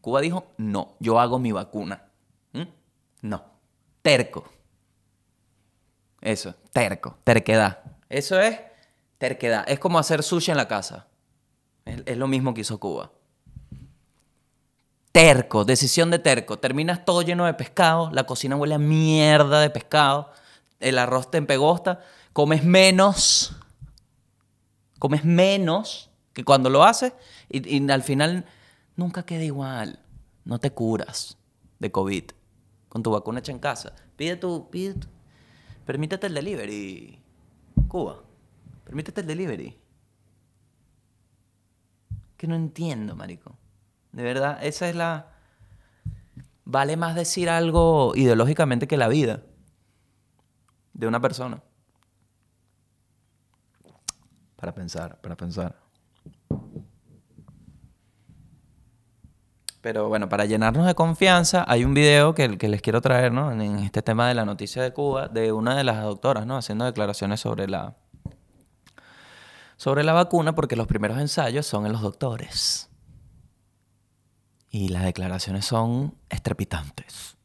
Cuba 0.00 0.20
dijo, 0.20 0.52
no, 0.58 0.94
yo 1.00 1.18
hago 1.18 1.38
mi 1.38 1.52
vacuna. 1.52 2.05
No. 3.26 3.44
Terco. 4.02 4.44
Eso, 6.20 6.54
terco, 6.72 7.18
terquedad. 7.24 7.80
Eso 8.08 8.40
es 8.40 8.60
terquedad. 9.18 9.64
Es 9.68 9.80
como 9.80 9.98
hacer 9.98 10.22
sushi 10.22 10.52
en 10.52 10.56
la 10.56 10.68
casa. 10.68 11.08
Es, 11.84 12.02
es 12.06 12.16
lo 12.16 12.28
mismo 12.28 12.54
que 12.54 12.60
hizo 12.60 12.78
Cuba. 12.78 13.10
Terco, 15.10 15.64
decisión 15.64 16.10
de 16.10 16.20
terco. 16.20 16.58
Terminas 16.58 17.04
todo 17.04 17.22
lleno 17.22 17.46
de 17.46 17.54
pescado, 17.54 18.10
la 18.12 18.24
cocina 18.24 18.54
huele 18.54 18.74
a 18.74 18.78
mierda 18.78 19.60
de 19.60 19.70
pescado, 19.70 20.30
el 20.78 20.98
arroz 20.98 21.30
te 21.30 21.38
empegosta, 21.38 22.00
comes 22.32 22.62
menos, 22.62 23.56
comes 24.98 25.24
menos 25.24 26.10
que 26.32 26.44
cuando 26.44 26.70
lo 26.70 26.84
haces 26.84 27.12
y, 27.48 27.76
y 27.76 27.90
al 27.90 28.02
final 28.02 28.44
nunca 28.94 29.24
queda 29.24 29.42
igual. 29.42 29.98
No 30.44 30.60
te 30.60 30.70
curas 30.70 31.38
de 31.80 31.90
COVID 31.90 32.35
con 32.96 33.02
tu 33.02 33.10
vacuna 33.10 33.40
hecha 33.40 33.52
en 33.52 33.58
casa. 33.58 33.92
Pide 34.16 34.36
tu, 34.36 34.70
pide 34.70 34.94
tu- 34.94 35.08
permítete 35.84 36.28
el 36.28 36.32
delivery, 36.32 37.20
Cuba. 37.88 38.22
Permítete 38.84 39.20
el 39.20 39.26
delivery. 39.26 39.78
Que 42.38 42.46
no 42.46 42.54
entiendo, 42.54 43.14
marico. 43.14 43.54
De 44.12 44.22
verdad, 44.22 44.64
esa 44.64 44.88
es 44.88 44.96
la... 44.96 45.30
Vale 46.64 46.96
más 46.96 47.14
decir 47.14 47.50
algo 47.50 48.14
ideológicamente 48.16 48.88
que 48.88 48.96
la 48.96 49.08
vida 49.08 49.42
de 50.94 51.06
una 51.06 51.20
persona. 51.20 51.62
Para 54.56 54.72
pensar, 54.72 55.20
para 55.20 55.36
pensar. 55.36 55.78
Pero 59.86 60.08
bueno, 60.08 60.28
para 60.28 60.46
llenarnos 60.46 60.84
de 60.84 60.96
confianza, 60.96 61.64
hay 61.68 61.84
un 61.84 61.94
video 61.94 62.34
que, 62.34 62.58
que 62.58 62.66
les 62.66 62.82
quiero 62.82 63.00
traer, 63.00 63.30
¿no? 63.30 63.52
En 63.52 63.78
este 63.78 64.02
tema 64.02 64.26
de 64.26 64.34
la 64.34 64.44
noticia 64.44 64.82
de 64.82 64.92
Cuba, 64.92 65.28
de 65.28 65.52
una 65.52 65.76
de 65.76 65.84
las 65.84 66.02
doctoras, 66.02 66.44
¿no? 66.44 66.56
Haciendo 66.56 66.84
declaraciones 66.84 67.38
sobre 67.38 67.68
la, 67.68 67.94
sobre 69.76 70.02
la 70.02 70.12
vacuna, 70.12 70.56
porque 70.56 70.74
los 70.74 70.88
primeros 70.88 71.18
ensayos 71.18 71.66
son 71.66 71.86
en 71.86 71.92
los 71.92 72.02
doctores. 72.02 72.90
Y 74.70 74.88
las 74.88 75.04
declaraciones 75.04 75.66
son 75.66 76.16
estrepitantes. 76.30 77.36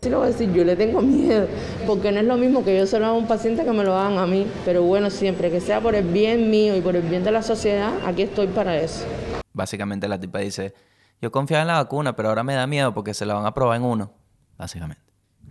Sí 0.00 0.10
lo 0.10 0.18
voy 0.18 0.28
a 0.28 0.30
decir, 0.30 0.52
yo 0.52 0.64
le 0.64 0.76
tengo 0.76 1.02
miedo, 1.02 1.48
porque 1.88 2.12
no 2.12 2.20
es 2.20 2.26
lo 2.26 2.36
mismo 2.36 2.64
que 2.64 2.78
yo 2.78 2.86
se 2.86 3.00
lo 3.00 3.06
haga 3.06 3.16
a 3.16 3.18
un 3.18 3.26
paciente 3.26 3.64
que 3.64 3.72
me 3.72 3.82
lo 3.82 3.96
hagan 3.96 4.16
a 4.16 4.26
mí, 4.26 4.46
pero 4.64 4.84
bueno, 4.84 5.10
siempre 5.10 5.50
que 5.50 5.60
sea 5.60 5.80
por 5.80 5.96
el 5.96 6.06
bien 6.06 6.50
mío 6.50 6.76
y 6.76 6.82
por 6.82 6.94
el 6.94 7.02
bien 7.02 7.24
de 7.24 7.32
la 7.32 7.42
sociedad, 7.42 7.92
aquí 8.06 8.22
estoy 8.22 8.46
para 8.46 8.78
eso. 8.80 9.04
Básicamente 9.52 10.06
la 10.06 10.20
tipa 10.20 10.38
dice, 10.38 10.72
yo 11.20 11.30
confiaba 11.30 11.62
en 11.62 11.68
la 11.68 11.74
vacuna, 11.74 12.16
pero 12.16 12.30
ahora 12.30 12.42
me 12.42 12.54
da 12.54 12.66
miedo 12.66 12.94
porque 12.94 13.14
se 13.14 13.26
la 13.26 13.34
van 13.34 13.46
a 13.46 13.52
probar 13.54 13.76
en 13.76 13.84
uno. 13.84 14.12
Básicamente. 14.56 15.02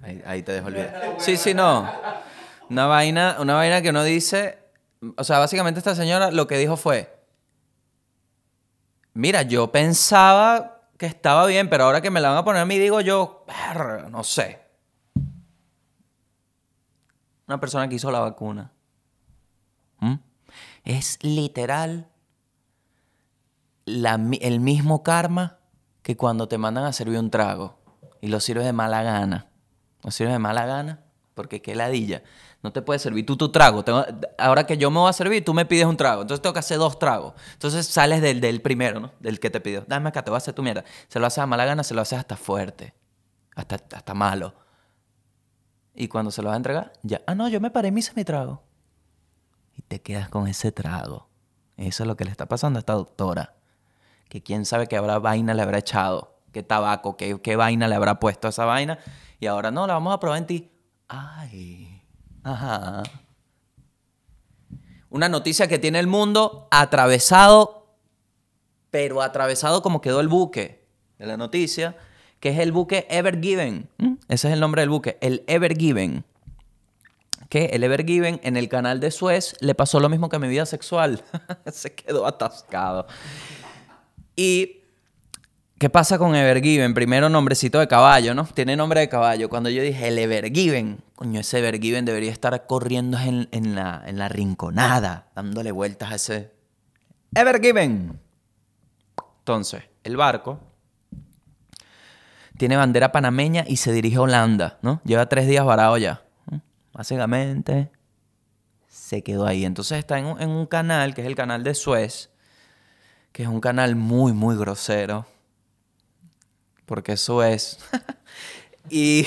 Ahí, 0.01 0.23
ahí 0.25 0.43
te 0.43 0.51
dejo 0.53 0.67
el 0.69 0.73
video. 0.75 0.91
Sí, 1.19 1.37
sí, 1.37 1.53
no. 1.53 1.89
Una 2.69 2.85
vaina, 2.85 3.37
una 3.39 3.55
vaina 3.55 3.81
que 3.81 3.89
uno 3.89 4.03
dice, 4.03 4.59
o 5.17 5.23
sea, 5.23 5.39
básicamente 5.39 5.79
esta 5.79 5.95
señora 5.95 6.31
lo 6.31 6.47
que 6.47 6.57
dijo 6.57 6.77
fue, 6.77 7.19
mira, 9.13 9.41
yo 9.43 9.71
pensaba 9.71 10.81
que 10.97 11.05
estaba 11.05 11.45
bien, 11.45 11.69
pero 11.69 11.85
ahora 11.85 12.01
que 12.01 12.11
me 12.11 12.19
la 12.19 12.29
van 12.29 12.37
a 12.37 12.43
poner 12.43 12.61
a 12.61 12.65
mí, 12.65 12.77
digo 12.77 13.01
yo, 13.01 13.45
"Verga, 13.47 14.09
no 14.09 14.23
sé. 14.23 14.59
Una 17.47 17.59
persona 17.59 17.87
que 17.87 17.95
hizo 17.95 18.11
la 18.11 18.19
vacuna. 18.19 18.71
¿Mm? 19.99 20.15
Es 20.83 21.17
literal 21.23 22.07
la 23.85 24.19
el 24.41 24.59
mismo 24.59 25.01
karma 25.03 25.58
que 26.01 26.17
cuando 26.17 26.47
te 26.47 26.57
mandan 26.57 26.85
a 26.85 26.93
servir 26.93 27.19
un 27.19 27.29
trago 27.29 27.79
y 28.21 28.27
lo 28.27 28.39
sirves 28.39 28.65
de 28.65 28.73
mala 28.73 29.03
gana. 29.03 29.49
Lo 30.03 30.11
sirves 30.11 30.33
de 30.33 30.39
mala 30.39 30.65
gana 30.65 31.03
porque 31.33 31.61
qué 31.61 31.75
ladilla. 31.75 32.23
No 32.61 32.73
te 32.73 32.81
puedes 32.81 33.01
servir 33.01 33.25
tú 33.25 33.37
tu 33.37 33.49
trago. 33.49 33.83
Ahora 34.37 34.65
que 34.65 34.77
yo 34.77 34.91
me 34.91 34.99
voy 34.99 35.09
a 35.09 35.13
servir, 35.13 35.45
tú 35.45 35.53
me 35.53 35.65
pides 35.65 35.85
un 35.85 35.95
trago. 35.95 36.21
Entonces 36.21 36.41
tengo 36.41 36.53
que 36.53 36.59
hacer 36.59 36.77
dos 36.77 36.99
tragos. 36.99 37.33
Entonces 37.53 37.85
sales 37.87 38.21
del, 38.21 38.41
del 38.41 38.61
primero, 38.61 38.99
¿no? 38.99 39.11
Del 39.19 39.39
que 39.39 39.49
te 39.49 39.61
pidió. 39.61 39.85
Dame 39.87 40.09
acá, 40.09 40.23
te 40.23 40.31
voy 40.31 40.35
a 40.35 40.39
hacer 40.39 40.53
tu 40.53 40.61
mierda. 40.61 40.83
Se 41.07 41.19
lo 41.19 41.27
haces 41.27 41.39
a 41.39 41.45
mala 41.45 41.63
gana, 41.63 41.83
se 41.83 41.93
lo 41.93 42.01
haces 42.01 42.19
hasta 42.19 42.35
fuerte. 42.35 42.93
Hasta, 43.55 43.75
hasta 43.75 44.13
malo. 44.13 44.53
Y 45.95 46.09
cuando 46.09 46.31
se 46.31 46.41
lo 46.41 46.49
vas 46.49 46.55
a 46.55 46.57
entregar, 46.57 46.93
ya. 47.03 47.21
Ah, 47.25 47.35
no, 47.35 47.47
yo 47.47 47.61
me 47.61 47.71
paré 47.71 47.91
me 47.91 48.01
hice 48.01 48.11
mi 48.15 48.25
trago. 48.25 48.63
Y 49.75 49.81
te 49.81 50.01
quedas 50.01 50.27
con 50.27 50.47
ese 50.47 50.73
trago. 50.73 51.29
Eso 51.77 52.03
es 52.03 52.07
lo 52.07 52.17
que 52.17 52.25
le 52.25 52.31
está 52.31 52.47
pasando 52.47 52.77
a 52.77 52.81
esta 52.81 52.93
doctora. 52.93 53.55
Que 54.29 54.41
quién 54.41 54.65
sabe 54.65 54.87
qué 54.87 54.95
habrá 54.95 55.19
vaina 55.19 55.53
le 55.53 55.61
habrá 55.61 55.79
echado. 55.79 56.39
Qué 56.53 56.63
tabaco, 56.63 57.17
qué, 57.17 57.41
qué 57.41 57.55
vaina 57.55 57.87
le 57.87 57.95
habrá 57.95 58.19
puesto 58.19 58.47
a 58.47 58.51
esa 58.51 58.65
vaina. 58.65 58.99
Y 59.39 59.47
ahora 59.47 59.71
no, 59.71 59.85
la 59.85 59.93
vamos 59.93 60.13
a 60.13 60.19
probar 60.19 60.37
en 60.39 60.47
ti. 60.47 60.71
Ay. 61.07 62.01
Ajá. 62.43 63.03
Una 65.09 65.27
noticia 65.27 65.67
que 65.67 65.79
tiene 65.79 65.99
el 65.99 66.07
mundo 66.07 66.67
atravesado, 66.69 67.95
pero 68.91 69.21
atravesado 69.21 69.81
como 69.81 70.01
quedó 70.01 70.19
el 70.19 70.27
buque 70.27 70.85
de 71.17 71.25
la 71.25 71.35
noticia, 71.35 71.97
que 72.39 72.49
es 72.49 72.59
el 72.59 72.71
buque 72.71 73.07
Ever 73.09 73.41
Given. 73.41 73.89
¿Mm? 73.97 74.13
Ese 74.27 74.47
es 74.47 74.53
el 74.53 74.59
nombre 74.59 74.81
del 74.81 74.89
buque, 74.89 75.17
el 75.21 75.43
Ever 75.47 75.75
Given. 75.75 76.23
Que 77.49 77.65
el 77.65 77.83
Ever 77.83 78.05
Given 78.05 78.39
en 78.43 78.55
el 78.55 78.69
canal 78.69 78.99
de 78.99 79.09
Suez 79.09 79.55
le 79.61 79.73
pasó 79.73 79.99
lo 79.99 80.09
mismo 80.09 80.29
que 80.29 80.37
mi 80.37 80.47
vida 80.47 80.67
sexual. 80.67 81.23
Se 81.71 81.95
quedó 81.95 82.27
atascado. 82.27 83.07
Y 84.39 84.79
¿Qué 85.79 85.89
pasa 85.89 86.17
con 86.17 86.33
Evergiven? 86.33 86.93
Primero 86.93 87.29
nombrecito 87.29 87.79
de 87.79 87.87
caballo, 87.89 88.33
¿no? 88.33 88.45
Tiene 88.45 88.77
nombre 88.77 89.01
de 89.01 89.09
caballo. 89.09 89.49
Cuando 89.49 89.69
yo 89.69 89.81
dije 89.81 90.07
el 90.09 90.17
Evergiven, 90.17 91.01
coño, 91.15 91.39
ese 91.39 91.59
Evergiven 91.59 92.05
debería 92.05 92.31
estar 92.31 92.65
corriendo 92.65 93.17
en, 93.17 93.49
en 93.51 93.75
la, 93.75 94.03
en 94.05 94.17
la 94.17 94.27
rinconada, 94.27 95.27
dándole 95.35 95.71
vueltas 95.71 96.11
a 96.11 96.15
ese 96.15 96.51
Evergiven. 97.33 98.19
Entonces, 99.39 99.83
el 100.03 100.15
barco 100.15 100.59
tiene 102.57 102.75
bandera 102.75 103.13
panameña 103.13 103.63
y 103.67 103.77
se 103.77 103.93
dirige 103.93 104.17
a 104.17 104.21
Holanda, 104.21 104.79
¿no? 104.81 105.01
Lleva 105.05 105.27
tres 105.27 105.47
días 105.47 105.63
varado 105.65 105.97
ya. 105.97 106.23
Básicamente, 106.93 107.89
se 108.87 109.21
quedó 109.21 109.45
ahí. 109.45 109.63
Entonces 109.63 109.97
está 109.97 110.19
en 110.19 110.25
un, 110.25 110.41
en 110.41 110.49
un 110.49 110.65
canal, 110.65 111.13
que 111.13 111.21
es 111.21 111.27
el 111.27 111.35
canal 111.35 111.63
de 111.63 111.73
Suez, 111.73 112.28
que 113.31 113.43
es 113.43 113.49
un 113.49 113.61
canal 113.61 113.95
muy, 113.95 114.33
muy 114.33 114.55
grosero 114.55 115.25
porque 116.89 117.11
eso 117.11 117.43
es. 117.43 117.77
y 118.89 119.23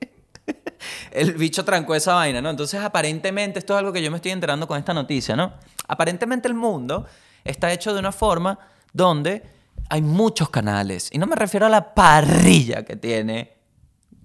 el 1.10 1.32
bicho 1.32 1.64
trancó 1.64 1.94
esa 1.94 2.12
vaina, 2.12 2.42
¿no? 2.42 2.50
Entonces, 2.50 2.82
aparentemente, 2.82 3.58
esto 3.58 3.72
es 3.72 3.78
algo 3.78 3.94
que 3.94 4.02
yo 4.02 4.10
me 4.10 4.18
estoy 4.18 4.32
enterando 4.32 4.68
con 4.68 4.78
esta 4.78 4.92
noticia, 4.92 5.34
¿no? 5.34 5.54
Aparentemente 5.88 6.48
el 6.48 6.54
mundo 6.54 7.06
está 7.44 7.72
hecho 7.72 7.94
de 7.94 8.00
una 8.00 8.12
forma 8.12 8.58
donde 8.92 9.42
hay 9.88 10.02
muchos 10.02 10.50
canales. 10.50 11.08
Y 11.12 11.18
no 11.18 11.26
me 11.26 11.34
refiero 11.34 11.64
a 11.64 11.70
la 11.70 11.94
parrilla 11.94 12.84
que 12.84 12.96
tiene 12.96 13.56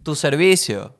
tu 0.03 0.13
servicio 0.13 0.93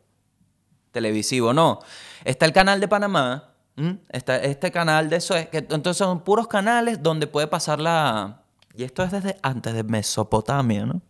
televisivo, 0.91 1.51
no. 1.51 1.79
Está 2.23 2.45
el 2.45 2.53
canal 2.53 2.79
de 2.79 2.87
Panamá, 2.87 3.54
¿m? 3.77 3.99
está 4.09 4.37
este 4.37 4.71
canal 4.71 5.09
de 5.09 5.19
Suez, 5.21 5.49
que 5.49 5.57
entonces 5.57 5.97
son 5.97 6.21
puros 6.21 6.47
canales 6.47 7.01
donde 7.01 7.27
puede 7.27 7.47
pasar 7.47 7.79
la... 7.79 8.41
Y 8.75 8.83
esto 8.83 9.03
es 9.03 9.11
desde 9.11 9.37
antes 9.41 9.73
de 9.73 9.83
Mesopotamia, 9.83 10.85
¿no? 10.85 11.01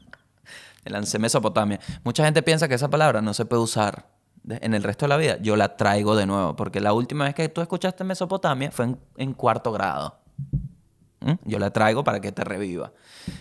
El 0.84 0.92
lancé 0.92 1.18
Mesopotamia. 1.18 1.80
Mucha 2.04 2.24
gente 2.24 2.42
piensa 2.42 2.68
que 2.68 2.74
esa 2.74 2.88
palabra 2.88 3.22
no 3.22 3.34
se 3.34 3.44
puede 3.44 3.62
usar 3.62 4.06
en 4.48 4.74
el 4.74 4.82
resto 4.82 5.04
de 5.04 5.08
la 5.10 5.16
vida. 5.16 5.38
Yo 5.40 5.56
la 5.56 5.76
traigo 5.76 6.16
de 6.16 6.26
nuevo, 6.26 6.56
porque 6.56 6.80
la 6.80 6.92
última 6.92 7.24
vez 7.24 7.34
que 7.34 7.48
tú 7.48 7.60
escuchaste 7.60 8.04
Mesopotamia 8.04 8.70
fue 8.70 8.96
en, 9.16 9.32
cuarto 9.34 9.72
grado. 9.72 10.18
¿Mm? 11.20 11.32
Yo 11.44 11.58
la 11.58 11.70
traigo 11.70 12.02
para 12.02 12.20
que 12.20 12.32
te 12.32 12.44
reviva. 12.44 12.92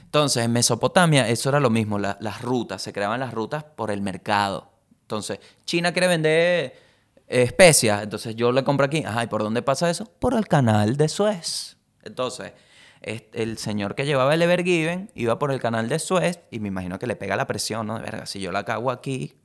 Entonces, 0.04 0.44
en 0.44 0.52
Mesopotamia 0.52 1.28
eso 1.30 1.50
era 1.50 1.60
lo 1.60 1.70
mismo, 1.70 1.98
la- 1.98 2.18
las 2.20 2.42
rutas, 2.42 2.82
se 2.82 2.92
creaban 2.92 3.20
las 3.20 3.34
rutas 3.34 3.64
por 3.64 3.92
el 3.92 4.02
mercado. 4.02 4.72
Entonces, 5.02 5.40
China 5.66 5.92
quiere 5.94 6.08
vender 6.08 6.89
especias, 7.30 8.04
entonces 8.04 8.36
yo 8.36 8.52
le 8.52 8.64
compro 8.64 8.86
aquí. 8.86 9.04
Ajá, 9.06 9.24
¿y 9.24 9.28
por 9.28 9.44
dónde 9.44 9.62
pasa 9.62 9.90
eso? 9.90 10.06
Por 10.20 10.34
el 10.34 10.48
canal 10.48 10.98
de 10.98 11.08
Suez. 11.08 11.78
Entonces, 12.04 12.54
este, 13.02 13.44
el 13.44 13.58
señor 13.58 13.96
que 13.96 14.06
llevaba 14.06 14.34
el 14.34 14.42
Evergiven 14.42 15.12
iba 15.16 15.38
por 15.40 15.52
el 15.52 15.60
canal 15.62 15.88
de 15.90 16.00
Suez 16.00 16.40
y 16.52 16.60
me 16.60 16.68
imagino 16.70 17.00
que 17.00 17.08
le 17.08 17.16
pega 17.16 17.36
la 17.36 17.48
presión, 17.48 17.88
¿no? 17.88 17.96
De 17.96 18.02
verga, 18.02 18.26
si 18.26 18.40
yo 18.42 18.52
la 18.52 18.66
cago 18.66 18.92
aquí, 18.92 19.36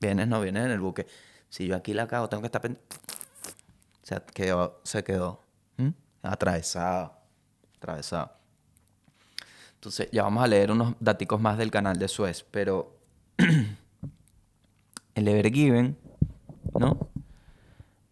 vienes, 0.00 0.26
no 0.28 0.40
vienes 0.40 0.64
en 0.64 0.70
el 0.72 0.80
buque. 0.80 1.06
Si 1.48 1.66
yo 1.66 1.76
aquí 1.76 1.94
la 1.94 2.06
cago, 2.08 2.28
tengo 2.28 2.40
que 2.40 2.46
estar... 2.46 2.60
pen- 2.62 2.78
Se 4.02 4.20
quedó, 4.34 4.80
se 4.84 5.04
quedó 5.04 5.42
¿m? 5.78 5.92
atravesado, 6.22 7.12
atravesado. 7.76 8.32
Entonces, 9.74 10.08
ya 10.10 10.22
vamos 10.22 10.42
a 10.42 10.46
leer 10.48 10.70
unos 10.72 10.94
daticos 11.00 11.40
más 11.40 11.58
del 11.58 11.70
canal 11.70 11.98
de 11.98 12.08
Suez, 12.08 12.44
pero 12.50 12.96
el 15.14 15.28
Evergiven, 15.28 15.96
¿no? 16.78 17.08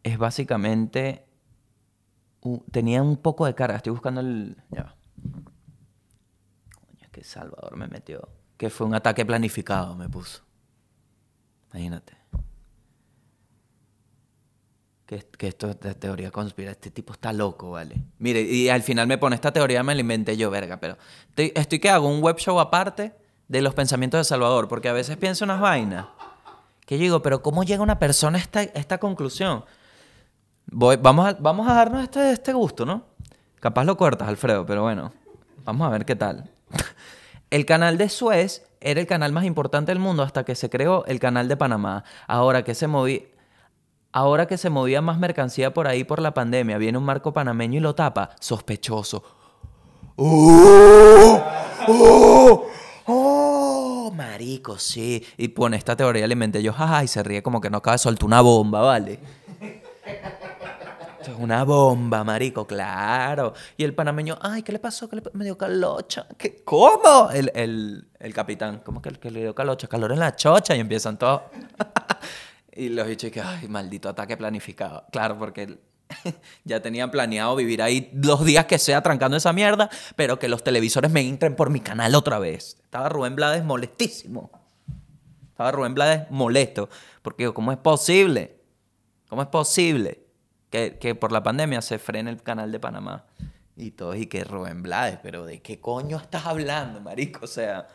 Es 0.04 0.16
básicamente 0.16 1.24
tenía 2.70 3.02
un 3.02 3.16
poco 3.16 3.46
de 3.46 3.54
carga. 3.54 3.76
Estoy 3.76 3.92
buscando 3.92 4.20
el. 4.20 4.56
Ya 4.70 4.94
es 7.02 7.08
que 7.10 7.24
Salvador 7.24 7.76
me 7.76 7.86
metió. 7.86 8.28
Que 8.56 8.70
fue 8.70 8.86
un 8.86 8.94
ataque 8.94 9.24
planificado, 9.24 9.96
me 9.96 10.08
puso. 10.08 10.42
Imagínate. 11.72 12.16
Que, 15.06 15.18
que 15.18 15.48
esto 15.48 15.68
es 15.70 15.80
de 15.80 15.94
teoría 15.94 16.30
conspira. 16.30 16.70
Este 16.70 16.90
tipo 16.90 17.12
está 17.12 17.32
loco, 17.32 17.72
¿vale? 17.72 17.96
Mire, 18.18 18.42
y 18.42 18.68
al 18.68 18.82
final 18.82 19.06
me 19.06 19.18
pone 19.18 19.34
esta 19.34 19.52
teoría, 19.52 19.82
me 19.82 19.94
la 19.94 20.00
inventé 20.00 20.36
yo, 20.36 20.50
verga. 20.50 20.78
Pero 20.78 20.96
estoy, 21.36 21.78
que 21.78 21.90
hago 21.90 22.08
un 22.08 22.22
web 22.22 22.38
show 22.38 22.58
aparte 22.60 23.14
de 23.48 23.60
los 23.60 23.74
pensamientos 23.74 24.20
de 24.20 24.24
Salvador. 24.24 24.68
Porque 24.68 24.88
a 24.88 24.92
veces 24.92 25.16
pienso 25.16 25.44
unas 25.44 25.60
vainas. 25.60 26.06
Que 26.86 26.96
yo 26.96 27.02
digo, 27.02 27.22
pero 27.22 27.42
¿cómo 27.42 27.64
llega 27.64 27.82
una 27.82 27.98
persona 27.98 28.38
esta, 28.38 28.60
a 28.60 28.62
esta 28.62 28.98
conclusión? 28.98 29.64
Voy- 30.66 30.96
vamos, 30.96 31.26
a, 31.26 31.36
vamos 31.40 31.68
a 31.68 31.74
darnos 31.74 32.02
este, 32.02 32.32
este 32.32 32.52
gusto, 32.52 32.84
¿no? 32.86 33.04
Capaz 33.60 33.84
lo 33.84 33.96
cortas, 33.96 34.28
Alfredo, 34.28 34.66
pero 34.66 34.82
bueno, 34.82 35.12
vamos 35.64 35.86
a 35.86 35.90
ver 35.90 36.04
qué 36.04 36.16
tal. 36.16 36.50
El 37.50 37.64
canal 37.66 37.98
de 37.98 38.08
Suez 38.08 38.66
era 38.80 39.00
el 39.00 39.06
canal 39.06 39.30
más 39.32 39.44
importante 39.44 39.92
del 39.92 40.00
mundo 40.00 40.22
hasta 40.24 40.44
que 40.44 40.54
se 40.56 40.68
creó 40.68 41.04
el 41.06 41.20
canal 41.20 41.46
de 41.46 41.56
Panamá. 41.56 42.02
Ahora 42.26 42.64
que 42.64 42.74
se 42.74 42.88
moví, 42.88 43.28
ahora 44.12 44.46
que 44.46 44.58
se 44.58 44.70
movía 44.70 45.00
más 45.00 45.18
mercancía 45.18 45.72
por 45.72 45.86
ahí 45.86 46.02
por 46.02 46.20
la 46.20 46.34
pandemia, 46.34 46.78
viene 46.78 46.98
un 46.98 47.04
marco 47.04 47.32
panameño 47.32 47.78
y 47.78 47.80
lo 47.80 47.94
tapa, 47.94 48.30
sospechoso. 48.40 49.22
¡Oh! 50.16 51.42
¡Oh! 51.88 52.66
¡Oh! 53.06 54.12
Marico, 54.14 54.78
sí. 54.78 55.24
Y 55.36 55.48
pone 55.48 55.76
esta 55.76 55.94
teoría, 55.96 56.26
le 56.26 56.32
inventé 56.32 56.62
yo, 56.62 56.72
jaja, 56.72 57.04
y 57.04 57.08
se 57.08 57.22
ríe 57.22 57.42
como 57.42 57.60
que 57.60 57.70
no 57.70 57.78
acaba 57.78 57.94
de 57.94 57.98
soltar 57.98 58.26
una 58.26 58.40
bomba, 58.40 58.80
¿vale? 58.82 59.20
Es 61.32 61.38
una 61.38 61.64
bomba, 61.64 62.22
marico, 62.24 62.66
claro. 62.66 63.54
Y 63.76 63.84
el 63.84 63.94
panameño, 63.94 64.38
ay, 64.40 64.62
¿qué 64.62 64.72
le 64.72 64.78
pasó? 64.78 65.08
¿Qué 65.08 65.16
le 65.16 65.22
pa- 65.22 65.30
Me 65.32 65.44
dio 65.44 65.56
calocha. 65.56 66.26
¿Qué? 66.36 66.62
¿Cómo? 66.64 67.30
El, 67.32 67.50
el, 67.54 68.08
el 68.18 68.34
capitán, 68.34 68.80
¿cómo 68.84 69.00
que, 69.02 69.10
que 69.12 69.30
le 69.30 69.40
dio 69.40 69.54
calocha? 69.54 69.86
Calor 69.88 70.12
en 70.12 70.18
la 70.20 70.36
chocha. 70.36 70.76
Y 70.76 70.80
empiezan 70.80 71.18
todos. 71.18 71.42
y 72.72 72.88
los 72.90 73.06
bichos 73.06 73.30
que, 73.30 73.40
ay, 73.40 73.68
maldito 73.68 74.08
ataque 74.08 74.36
planificado. 74.36 75.04
Claro, 75.12 75.38
porque 75.38 75.78
ya 76.64 76.80
tenían 76.80 77.10
planeado 77.10 77.56
vivir 77.56 77.80
ahí 77.82 78.10
los 78.14 78.44
días 78.44 78.66
que 78.66 78.78
sea 78.78 79.02
trancando 79.02 79.36
esa 79.36 79.52
mierda, 79.52 79.88
pero 80.16 80.38
que 80.38 80.48
los 80.48 80.62
televisores 80.64 81.10
me 81.10 81.20
entren 81.22 81.56
por 81.56 81.70
mi 81.70 81.80
canal 81.80 82.14
otra 82.14 82.38
vez. 82.38 82.76
Estaba 82.84 83.08
Rubén 83.08 83.36
Blades 83.36 83.64
molestísimo. 83.64 84.50
Estaba 85.50 85.70
Rubén 85.72 85.94
Blades 85.94 86.30
molesto. 86.30 86.88
Porque, 87.22 87.44
digo, 87.44 87.54
¿cómo 87.54 87.72
es 87.72 87.78
posible? 87.78 88.60
¿Cómo 89.28 89.42
es 89.42 89.48
posible 89.48 90.23
que, 90.74 90.98
que 90.98 91.14
por 91.14 91.30
la 91.30 91.42
pandemia 91.44 91.80
se 91.82 91.98
frene 92.00 92.30
el 92.30 92.42
canal 92.42 92.72
de 92.72 92.80
Panamá? 92.80 93.24
Y 93.76 93.92
todos, 93.92 94.16
y 94.16 94.26
que 94.26 94.42
Rubén 94.42 94.82
Blades, 94.82 95.18
pero 95.22 95.46
¿de 95.46 95.60
qué 95.62 95.78
coño 95.80 96.16
estás 96.16 96.46
hablando, 96.46 97.00
marico? 97.00 97.44
O 97.44 97.48
sea, 97.48 97.86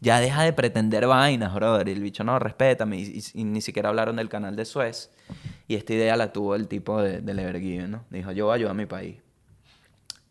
ya 0.00 0.18
deja 0.18 0.42
de 0.42 0.52
pretender 0.54 1.06
vainas, 1.06 1.54
brother. 1.54 1.88
El 1.90 2.00
bicho 2.02 2.24
no, 2.24 2.38
respétame. 2.38 2.98
Y, 2.98 3.18
y- 3.34 3.40
y 3.40 3.44
ni 3.44 3.60
siquiera 3.60 3.90
hablaron 3.90 4.16
del 4.16 4.28
canal 4.30 4.56
de 4.56 4.64
Suez. 4.64 5.10
Y 5.68 5.74
esta 5.76 5.92
idea 5.92 6.16
la 6.16 6.32
tuvo 6.32 6.54
el 6.54 6.68
tipo 6.68 7.02
de, 7.02 7.20
del 7.20 7.38
Evergiven, 7.38 7.90
¿no? 7.90 8.04
Dijo, 8.10 8.32
yo 8.32 8.46
voy 8.46 8.52
a 8.52 8.54
ayudar 8.56 8.70
a 8.72 8.74
mi 8.74 8.86
país. 8.86 9.20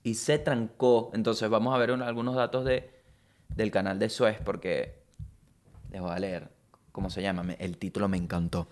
Y 0.03 0.15
se 0.15 0.39
trancó. 0.39 1.11
Entonces 1.13 1.49
vamos 1.49 1.73
a 1.75 1.77
ver 1.77 1.91
un- 1.91 2.01
algunos 2.01 2.35
datos 2.35 2.65
de, 2.65 2.89
del 3.49 3.69
canal 3.71 3.99
de 3.99 4.09
Suez 4.09 4.39
porque 4.43 4.95
les 5.91 6.01
voy 6.01 6.11
a 6.11 6.19
leer 6.19 6.49
cómo 6.91 7.09
se 7.09 7.21
llama. 7.21 7.43
El 7.59 7.77
título 7.77 8.07
me 8.07 8.17
encantó. 8.17 8.67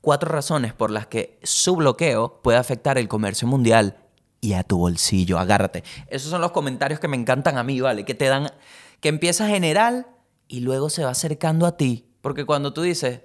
Cuatro 0.00 0.30
razones 0.30 0.72
por 0.72 0.90
las 0.90 1.06
que 1.06 1.38
su 1.42 1.76
bloqueo 1.76 2.40
puede 2.42 2.58
afectar 2.58 2.98
el 2.98 3.08
comercio 3.08 3.46
mundial 3.46 3.96
y 4.40 4.54
a 4.54 4.62
tu 4.62 4.78
bolsillo. 4.78 5.38
Agárrate. 5.38 5.84
Esos 6.08 6.30
son 6.30 6.40
los 6.40 6.52
comentarios 6.52 7.00
que 7.00 7.08
me 7.08 7.16
encantan 7.16 7.58
a 7.58 7.62
mí, 7.62 7.80
¿vale? 7.80 8.04
Que 8.04 8.14
te 8.14 8.26
dan, 8.26 8.50
que 9.00 9.08
empieza 9.08 9.46
general 9.46 10.06
y 10.48 10.60
luego 10.60 10.90
se 10.90 11.04
va 11.04 11.10
acercando 11.10 11.66
a 11.66 11.76
ti. 11.76 12.06
Porque 12.22 12.46
cuando 12.46 12.72
tú 12.72 12.82
dices, 12.82 13.20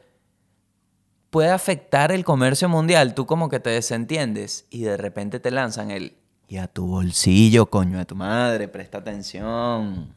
puede 1.29 1.49
afectar 1.49 2.11
el 2.11 2.25
comercio 2.25 2.67
mundial, 2.69 3.13
tú 3.13 3.25
como 3.25 3.49
que 3.49 3.59
te 3.59 3.69
desentiendes 3.69 4.65
y 4.69 4.81
de 4.81 4.97
repente 4.97 5.39
te 5.39 5.51
lanzan 5.51 5.91
el, 5.91 6.17
y 6.47 6.57
a 6.57 6.67
tu 6.67 6.85
bolsillo, 6.85 7.65
coño, 7.65 7.97
de 7.97 8.05
tu 8.05 8.15
madre, 8.15 8.67
presta 8.67 8.99
atención. 8.99 10.13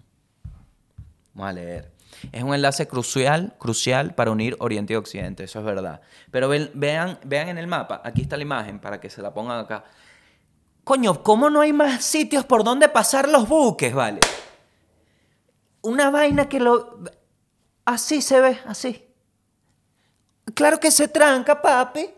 Vamos 1.32 1.50
a 1.50 1.52
leer. 1.52 1.97
Es 2.32 2.42
un 2.42 2.54
enlace 2.54 2.88
crucial, 2.88 3.54
crucial 3.58 4.14
para 4.14 4.30
unir 4.30 4.56
Oriente 4.60 4.92
y 4.92 4.96
Occidente, 4.96 5.44
eso 5.44 5.58
es 5.58 5.64
verdad. 5.64 6.00
Pero 6.30 6.48
vean, 6.48 7.18
vean 7.24 7.48
en 7.48 7.58
el 7.58 7.66
mapa, 7.66 8.00
aquí 8.04 8.22
está 8.22 8.36
la 8.36 8.42
imagen 8.42 8.78
para 8.78 9.00
que 9.00 9.10
se 9.10 9.22
la 9.22 9.32
pongan 9.32 9.60
acá. 9.60 9.84
Coño, 10.84 11.22
¿cómo 11.22 11.50
no 11.50 11.60
hay 11.60 11.72
más 11.72 12.02
sitios 12.02 12.44
por 12.44 12.64
donde 12.64 12.88
pasar 12.88 13.28
los 13.28 13.48
buques, 13.48 13.94
vale? 13.94 14.20
Una 15.82 16.10
vaina 16.10 16.48
que 16.48 16.60
lo... 16.60 17.00
Así 17.84 18.22
se 18.22 18.40
ve, 18.40 18.58
así. 18.66 19.04
Claro 20.54 20.80
que 20.80 20.90
se 20.90 21.08
tranca, 21.08 21.60
papi. 21.60 22.08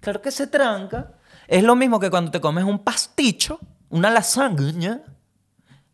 Claro 0.00 0.22
que 0.22 0.30
se 0.30 0.46
tranca. 0.46 1.12
Es 1.46 1.62
lo 1.62 1.76
mismo 1.76 2.00
que 2.00 2.10
cuando 2.10 2.30
te 2.30 2.40
comes 2.40 2.64
un 2.64 2.78
pasticho, 2.78 3.60
una 3.90 4.10
lasaña 4.10 5.02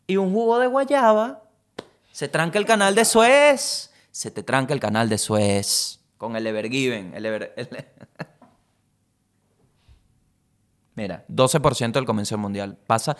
y 0.06 0.16
un 0.16 0.32
jugo 0.32 0.58
de 0.58 0.66
guayaba. 0.66 1.41
Se 2.12 2.28
tranca 2.28 2.58
el 2.58 2.66
canal 2.66 2.94
de 2.94 3.04
Suez. 3.04 3.90
Se 4.10 4.30
te 4.30 4.42
tranca 4.42 4.74
el 4.74 4.80
canal 4.80 5.08
de 5.08 5.18
Suez. 5.18 6.00
Con 6.18 6.36
el 6.36 6.46
Evergiven. 6.46 7.14
El 7.14 7.24
Ever- 7.26 7.52
el- 7.56 7.68
Mira, 10.94 11.24
12% 11.28 11.92
del 11.92 12.04
comercio 12.04 12.36
mundial. 12.36 12.76
Pasa. 12.86 13.16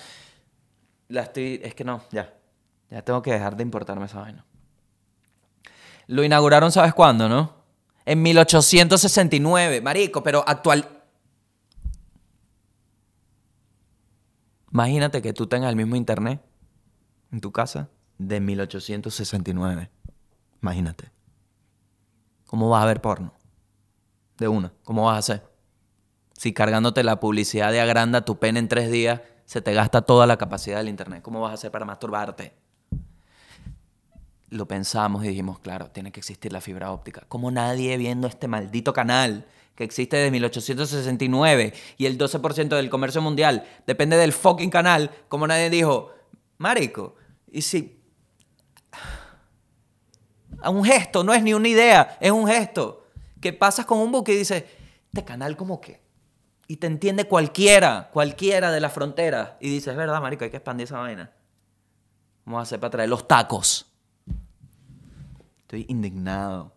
La 1.09 1.23
estoy. 1.23 1.61
Es 1.65 1.75
que 1.75 1.85
no, 1.85 2.03
ya. 2.13 2.35
Ya 2.91 3.03
tengo 3.03 3.23
que 3.23 3.33
dejar 3.33 3.57
de 3.57 3.63
importarme 3.63 4.05
esa 4.05 4.21
vaina. 4.21 4.45
Lo 6.07 6.23
inauguraron, 6.23 6.71
¿sabes 6.71 6.93
cuándo, 6.93 7.29
no? 7.29 7.63
En 8.05 8.21
1869, 8.21 9.81
marico, 9.81 10.23
pero 10.23 10.45
actual. 10.47 10.87
Imagínate 14.73 15.23
que 15.23 15.33
tú 15.33 15.47
tengas 15.47 15.71
el 15.71 15.77
mismo 15.77 15.97
internet 15.97 16.41
en 17.31 17.41
tu 17.41 17.53
casa 17.53 17.89
de 18.19 18.41
1869. 18.41 19.91
Imagínate. 20.63 21.11
¿Cómo 22.47 22.69
vas 22.69 22.83
a 22.83 22.87
ver 22.87 23.01
porno? 23.01 23.33
De 24.39 24.49
una. 24.49 24.73
¿Cómo 24.85 25.07
vas 25.07 25.17
a 25.17 25.19
hacer? 25.19 25.53
Si 26.37 26.53
cargándote 26.53 27.05
la 27.05 27.21
publicidad 27.21 27.73
de 27.73 27.81
agranda 27.81 28.25
tu 28.25 28.39
pene 28.39 28.59
en 28.59 28.69
tres 28.69 28.91
días, 28.91 29.21
se 29.45 29.61
te 29.61 29.73
gasta 29.73 30.03
toda 30.03 30.27
la 30.27 30.37
capacidad 30.37 30.79
del 30.79 30.89
internet. 30.89 31.23
¿Cómo 31.23 31.41
vas 31.41 31.53
a 31.53 31.55
hacer 31.55 31.71
para 31.71 31.85
masturbarte? 31.85 32.55
Lo 34.49 34.67
pensamos 34.67 35.25
y 35.25 35.29
dijimos, 35.29 35.59
claro, 35.61 35.91
tiene 35.91 36.13
que 36.13 36.21
existir 36.21 36.53
la 36.53 36.61
fibra 36.61 36.93
óptica. 36.93 37.25
Como 37.29 37.51
nadie 37.51 37.97
viendo 37.97 38.27
este 38.27 38.49
maldito 38.49 38.93
canal 38.93 39.47
que 39.75 39.85
existe 39.85 40.17
desde 40.17 40.31
1869 40.31 41.73
y 41.97 42.07
el 42.07 42.19
12% 42.19 42.69
del 42.69 42.91
comercio 42.91 43.23
mundial 43.23 43.65
depende 43.87 44.17
del 44.17 44.33
fucking 44.33 44.71
canal, 44.71 45.11
como 45.29 45.47
nadie 45.47 45.71
dijo, 45.71 46.13
marico, 46.59 47.15
y 47.51 47.63
si... 47.63 48.02
Un 50.71 50.85
gesto, 50.85 51.25
no 51.25 51.35
es 51.35 51.43
ni 51.43 51.55
una 51.55 51.69
idea, 51.69 52.17
es 52.21 52.31
un 52.31 52.47
gesto. 52.47 53.07
Que 53.41 53.53
pasas 53.53 53.87
con 53.87 53.99
un 53.99 54.13
buque 54.13 54.33
y 54.33 54.37
dices, 54.37 54.65
este 55.07 55.25
canal 55.25 55.57
como 55.57 55.81
que... 55.81 56.01
Y 56.69 56.77
te 56.77 56.87
entiende 56.87 57.27
cualquiera, 57.27 58.09
cualquiera 58.13 58.71
de 58.71 58.81
las 58.81 58.93
fronteras. 58.93 59.53
Y 59.61 59.69
dices, 59.69 59.89
es 59.89 59.97
verdad, 59.97 60.21
marico, 60.21 60.45
hay 60.45 60.51
que 60.51 60.57
expandir 60.57 60.85
esa 60.85 60.99
vaina. 60.99 61.31
Vamos 62.45 62.61
a 62.61 62.63
hacer 62.63 62.81
para 62.81 62.91
traer 62.91 63.09
los 63.09 63.27
tacos. 63.27 63.87
Estoy 65.61 65.85
indignado. 65.89 66.73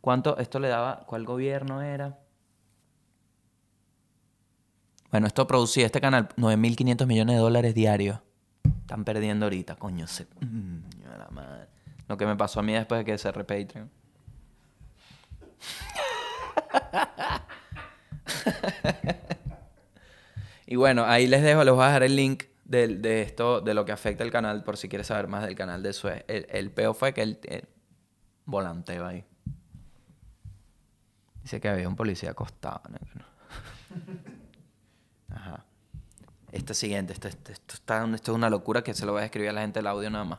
¿Cuánto 0.00 0.38
esto 0.38 0.58
le 0.58 0.68
daba? 0.68 1.04
¿Cuál 1.06 1.24
gobierno 1.24 1.82
era? 1.82 2.18
Bueno, 5.10 5.26
esto 5.26 5.46
producía 5.46 5.86
este 5.86 6.00
canal 6.00 6.28
9.500 6.36 7.06
millones 7.06 7.36
de 7.36 7.40
dólares 7.40 7.74
diarios. 7.74 8.20
Están 8.80 9.04
perdiendo 9.04 9.46
ahorita, 9.46 9.76
coño. 9.76 10.06
Se... 10.06 10.26
Mm, 10.40 10.80
la 11.04 11.28
madre. 11.30 11.68
Lo 12.08 12.16
que 12.16 12.26
me 12.26 12.36
pasó 12.36 12.60
a 12.60 12.62
mí 12.62 12.72
después 12.72 13.00
de 13.00 13.04
que 13.04 13.18
cerré 13.18 13.44
Patreon. 13.44 13.90
y 20.66 20.76
bueno, 20.76 21.04
ahí 21.04 21.26
les 21.26 21.42
dejo, 21.42 21.64
les 21.64 21.74
voy 21.74 21.84
a 21.84 21.88
dejar 21.88 22.04
el 22.04 22.16
link 22.16 22.44
de, 22.64 22.88
de 22.88 23.22
esto, 23.22 23.60
de 23.60 23.74
lo 23.74 23.84
que 23.84 23.92
afecta 23.92 24.24
el 24.24 24.30
canal, 24.30 24.64
por 24.64 24.76
si 24.76 24.88
quieres 24.88 25.08
saber 25.08 25.28
más 25.28 25.44
del 25.44 25.54
canal 25.54 25.82
de 25.82 25.92
Suez. 25.92 26.24
El, 26.28 26.46
el 26.50 26.70
peo 26.70 26.94
fue 26.94 27.12
que 27.12 27.22
él 27.22 27.38
eh, 27.44 27.64
volanteó 28.44 29.06
ahí. 29.06 29.24
Dice 31.42 31.60
que 31.60 31.68
había 31.68 31.88
un 31.88 31.96
policía 31.96 32.30
acostado. 32.30 32.82
¿no? 32.88 32.98
Ajá. 35.34 35.64
Este 36.52 36.74
siguiente, 36.74 37.12
esto, 37.12 37.28
esto, 37.28 37.52
esto 37.52 37.74
está, 37.74 38.04
esto 38.14 38.32
es 38.32 38.36
una 38.36 38.48
locura 38.48 38.82
que 38.82 38.94
se 38.94 39.04
lo 39.04 39.12
voy 39.12 39.22
a 39.22 39.26
escribir 39.26 39.50
a 39.50 39.52
la 39.52 39.60
gente 39.60 39.80
el 39.80 39.86
audio 39.86 40.10
nada 40.10 40.24
más. 40.24 40.38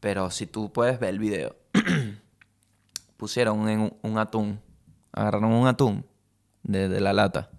Pero 0.00 0.30
si 0.30 0.46
tú 0.46 0.72
puedes 0.72 0.98
ver 0.98 1.10
el 1.10 1.18
video, 1.18 1.56
pusieron 3.16 3.58
un, 3.58 3.96
un 4.00 4.18
atún, 4.18 4.60
agarraron 5.12 5.52
un 5.52 5.66
atún 5.66 6.06
de, 6.62 7.00
la 7.00 7.12
lata 7.12 7.50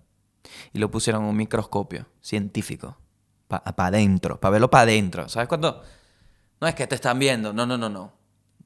y 0.74 0.80
lo 0.80 0.90
pusieron 0.90 1.24
en 1.24 1.30
un 1.30 1.38
microscopio 1.38 2.08
científico 2.20 2.98
para 3.48 3.64
adentro, 3.88 4.40
para 4.40 4.52
verlo 4.54 4.70
para 4.70 4.84
adentro. 4.84 5.30
¿Sabes 5.30 5.48
cuándo? 5.48 5.84
No 6.60 6.68
es 6.68 6.76
que 6.76 6.88
te 6.88 6.96
están 6.96 7.20
viendo, 7.20 7.54
no, 7.54 7.66
no, 7.66 7.78
no, 7.78 7.90
no. 7.90 8.14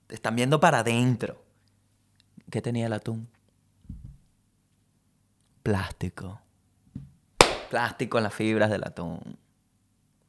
Te 0.08 0.16
están 0.16 0.36
viendo 0.36 0.60
para 0.60 0.80
adentro. 0.80 1.44
¿Qué 2.50 2.62
tenía 2.62 2.86
el 2.86 2.94
atún? 2.94 3.28
Plástico. 5.64 6.45
Plástico 7.70 8.18
en 8.18 8.24
las 8.24 8.34
fibras 8.34 8.70
del 8.70 8.84
atún. 8.84 9.38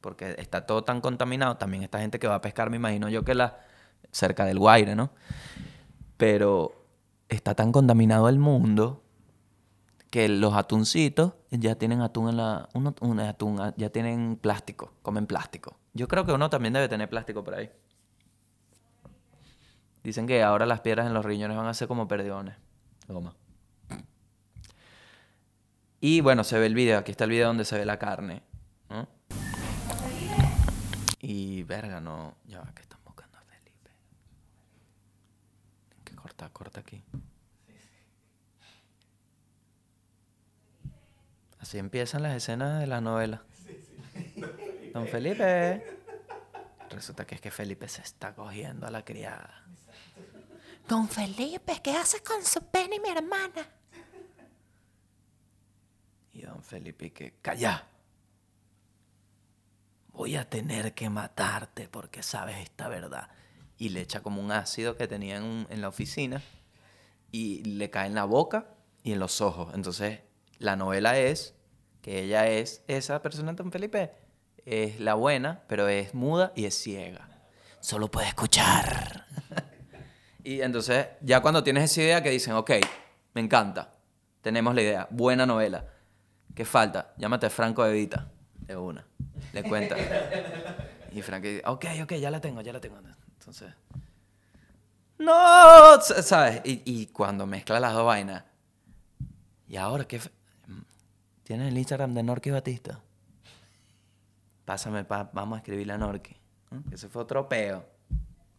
Porque 0.01 0.35
está 0.37 0.65
todo 0.65 0.83
tan 0.83 1.01
contaminado. 1.01 1.57
También 1.57 1.83
esta 1.83 1.99
gente 1.99 2.19
que 2.19 2.27
va 2.27 2.35
a 2.35 2.41
pescar, 2.41 2.69
me 2.69 2.77
imagino 2.77 3.09
yo 3.09 3.23
que 3.23 3.35
la 3.35 3.59
cerca 4.11 4.45
del 4.45 4.59
Guaire, 4.59 4.95
¿no? 4.95 5.11
Pero 6.17 6.71
está 7.29 7.55
tan 7.55 7.71
contaminado 7.71 8.29
el 8.29 8.39
mundo 8.39 9.03
que 10.09 10.29
los 10.29 10.53
atuncitos 10.53 11.33
ya 11.51 11.75
tienen 11.75 12.01
atún 12.01 12.29
en 12.29 12.37
la 12.37 12.69
uno, 12.73 12.95
un 13.01 13.19
atún 13.19 13.59
ah, 13.59 13.73
ya 13.77 13.89
tienen 13.89 14.37
plástico, 14.37 14.93
comen 15.01 15.27
plástico. 15.27 15.77
Yo 15.93 16.07
creo 16.07 16.25
que 16.25 16.31
uno 16.31 16.49
también 16.49 16.73
debe 16.73 16.87
tener 16.87 17.09
plástico 17.09 17.43
por 17.43 17.55
ahí. 17.55 17.69
Dicen 20.03 20.25
que 20.25 20.43
ahora 20.43 20.65
las 20.65 20.79
piedras 20.81 21.07
en 21.07 21.13
los 21.13 21.25
riñones 21.25 21.57
van 21.57 21.67
a 21.67 21.73
ser 21.73 21.87
como 21.87 22.07
perdiones. 22.07 22.55
Goma. 23.07 23.35
Y 25.99 26.21
bueno, 26.21 26.43
se 26.43 26.59
ve 26.59 26.67
el 26.67 26.75
video. 26.75 26.99
Aquí 26.99 27.11
está 27.11 27.23
el 27.23 27.31
video 27.31 27.47
donde 27.47 27.65
se 27.65 27.77
ve 27.77 27.85
la 27.85 27.97
carne. 27.97 28.43
Y 31.19 31.63
verga, 31.63 31.99
no. 31.99 32.37
Ya 32.45 32.59
va, 32.59 32.71
que 32.73 32.81
están 32.83 32.99
buscando 33.03 33.37
a 33.37 33.41
Felipe. 33.41 33.91
Que 36.03 36.15
cortar, 36.15 36.51
corta 36.51 36.79
aquí. 36.79 37.03
Así 41.59 41.79
empiezan 41.79 42.23
las 42.23 42.35
escenas 42.35 42.79
de 42.79 42.87
la 42.87 43.01
novela. 43.01 43.43
Don 44.93 45.07
Felipe. 45.07 45.83
Resulta 46.91 47.25
que 47.25 47.35
es 47.35 47.41
que 47.41 47.51
Felipe 47.51 47.89
se 47.89 48.01
está 48.01 48.33
cogiendo 48.33 48.87
a 48.87 48.91
la 48.91 49.03
criada. 49.03 49.65
Don 50.87 51.09
Felipe, 51.09 51.81
¿qué 51.83 51.91
haces 51.91 52.21
con 52.21 52.45
su 52.45 52.61
pene 52.61 52.95
y 52.95 52.99
mi 52.99 53.09
hermana? 53.09 53.67
Felipe 56.67 57.13
que, 57.13 57.33
calla. 57.41 57.87
Voy 60.09 60.35
a 60.35 60.49
tener 60.49 60.93
que 60.93 61.09
matarte 61.09 61.87
porque 61.87 62.21
sabes 62.23 62.57
esta 62.57 62.89
verdad. 62.89 63.29
Y 63.77 63.89
le 63.89 64.01
echa 64.01 64.21
como 64.21 64.41
un 64.41 64.51
ácido 64.51 64.97
que 64.97 65.07
tenía 65.07 65.37
en, 65.37 65.65
en 65.69 65.81
la 65.81 65.87
oficina 65.87 66.41
y 67.31 67.63
le 67.63 67.89
cae 67.89 68.07
en 68.07 68.15
la 68.15 68.25
boca 68.25 68.75
y 69.01 69.13
en 69.13 69.19
los 69.19 69.39
ojos. 69.39 69.73
Entonces, 69.73 70.19
la 70.59 70.75
novela 70.75 71.17
es 71.17 71.55
que 72.01 72.23
ella 72.23 72.47
es 72.47 72.83
esa 72.87 73.21
persona, 73.21 73.53
don 73.53 73.71
Felipe, 73.71 74.11
es 74.65 74.99
la 74.99 75.13
buena, 75.13 75.63
pero 75.67 75.87
es 75.87 76.13
muda 76.13 76.51
y 76.55 76.65
es 76.65 76.75
ciega. 76.75 77.29
Solo 77.79 78.11
puede 78.11 78.27
escuchar. 78.27 79.25
Y 80.43 80.61
entonces, 80.61 81.07
ya 81.19 81.41
cuando 81.41 81.61
tienes 81.61 81.91
esa 81.91 82.01
idea 82.01 82.23
que 82.23 82.29
dicen, 82.29 82.53
ok, 82.53 82.71
me 83.33 83.41
encanta, 83.41 83.95
tenemos 84.41 84.73
la 84.73 84.81
idea, 84.81 85.07
buena 85.11 85.45
novela. 85.45 85.85
¿Qué 86.57 86.65
falta? 86.65 87.13
Llámate 87.17 87.51
Franco 87.51 87.85
Evita, 87.85 88.27
de 88.61 88.75
una. 88.75 89.05
Le 89.53 89.61
cuenta. 89.61 89.95
Y 91.11 91.21
Franco 91.21 91.47
dice, 91.47 91.61
ok, 91.63 91.85
ok, 92.01 92.13
ya 92.15 92.31
la 92.31 92.41
tengo, 92.41 92.61
ya 92.61 92.73
la 92.73 92.81
tengo. 92.81 92.97
Entonces, 93.37 93.71
no, 95.19 96.01
¿sabes? 96.01 96.61
Y, 96.63 96.81
y 96.83 97.05
cuando 97.07 97.45
mezcla 97.45 97.79
las 97.79 97.93
dos 97.93 98.05
vainas, 98.07 98.43
¿y 99.67 99.75
ahora 99.77 100.05
qué? 100.05 100.19
¿Tienes 101.43 101.67
el 101.67 101.77
Instagram 101.77 102.15
de 102.15 102.23
Norky 102.23 102.49
Batista? 102.49 102.99
Pásame, 104.65 105.03
pa- 105.05 105.29
vamos 105.31 105.57
a 105.57 105.59
escribirle 105.59 105.93
a 105.93 105.97
Norky. 105.99 106.35
¿no? 106.71 106.83
Que 106.89 106.95
ese 106.95 107.07
fue 107.07 107.21
otro 107.21 107.47
peo. 107.47 107.85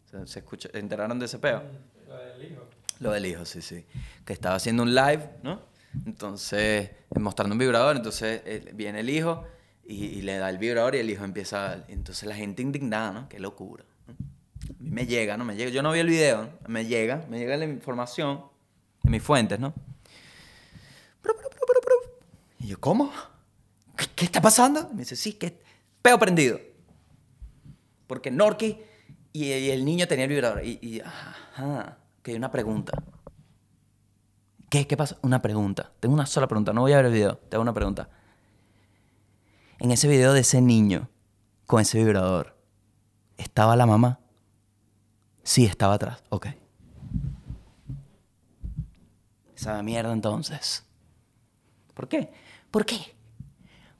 ¿Se, 0.08 0.24
¿se 0.26 0.78
enteraron 0.78 1.18
de 1.18 1.26
ese 1.26 1.38
peo? 1.40 1.64
Lo 2.06 2.16
del 2.16 2.44
hijo. 2.52 2.62
Lo 3.00 3.10
del 3.10 3.26
hijo, 3.26 3.44
sí, 3.44 3.60
sí. 3.60 3.84
Que 4.24 4.32
estaba 4.34 4.54
haciendo 4.54 4.84
un 4.84 4.94
live, 4.94 5.28
¿no? 5.42 5.60
Entonces, 6.06 6.90
mostrando 7.18 7.54
un 7.54 7.58
vibrador, 7.58 7.96
entonces 7.96 8.42
viene 8.74 9.00
el 9.00 9.10
hijo 9.10 9.44
y, 9.84 10.22
le 10.22 10.36
da 10.38 10.50
el 10.50 10.58
vibrador 10.58 10.94
y 10.94 10.98
el 10.98 11.10
hijo 11.10 11.24
empieza... 11.24 11.72
a- 11.72 11.84
Entonces 11.88 12.28
la 12.28 12.34
gente 12.34 12.62
indignada, 12.62 13.12
¿no? 13.12 13.28
Qué 13.28 13.38
locura. 13.38 13.84
A 14.08 14.82
mí 14.82 14.90
me 14.90 15.06
llega, 15.06 15.36
¿no? 15.36 15.44
Me 15.44 15.56
llega. 15.56 15.70
Yo 15.70 15.82
no 15.82 15.92
vi 15.92 16.00
el 16.00 16.08
video, 16.08 16.50
me 16.66 16.84
llega, 16.86 17.24
me 17.28 17.38
llega 17.38 17.56
la 17.56 17.64
información 17.64 18.44
de 19.02 19.10
mis 19.10 19.22
fuentes, 19.22 19.58
¿no? 19.58 19.74
Y 22.60 22.66
yo, 22.68 22.80
¿cómo? 22.80 23.12
¿Qué, 24.14 24.24
está 24.24 24.40
pasando? 24.40 24.88
Me 24.92 25.00
dice, 25.00 25.16
sí, 25.16 25.32
que 25.34 25.58
peo 26.02 26.18
prendido. 26.18 26.60
Porque 28.06 28.30
Norky 28.30 28.78
y, 29.32 29.44
y 29.44 29.70
el 29.70 29.84
niño 29.84 30.06
tenía 30.08 30.24
el 30.24 30.30
vibrador. 30.30 30.64
Y, 30.64 30.78
y 30.82 31.00
ajá, 31.00 31.98
que 32.22 32.32
hay 32.32 32.36
una 32.36 32.50
pregunta. 32.50 32.92
¿Qué, 34.68 34.86
¿Qué 34.86 34.96
pasa? 34.96 35.16
Una 35.22 35.40
pregunta. 35.40 35.92
Tengo 36.00 36.14
una 36.14 36.26
sola 36.26 36.46
pregunta. 36.46 36.72
No 36.72 36.82
voy 36.82 36.92
a 36.92 36.96
ver 36.96 37.06
el 37.06 37.12
video. 37.12 37.36
Tengo 37.48 37.62
una 37.62 37.72
pregunta. 37.72 38.08
En 39.78 39.90
ese 39.90 40.08
video 40.08 40.32
de 40.32 40.40
ese 40.40 40.60
niño 40.60 41.08
con 41.66 41.80
ese 41.80 41.98
vibrador, 41.98 42.56
¿estaba 43.36 43.76
la 43.76 43.86
mamá? 43.86 44.18
Sí, 45.42 45.64
estaba 45.64 45.94
atrás. 45.94 46.22
Ok. 46.30 46.48
Esa 49.56 49.82
mierda 49.82 50.12
entonces. 50.12 50.84
¿Por 51.94 52.08
qué? 52.08 52.30
¿Por 52.70 52.84
qué? 52.84 53.16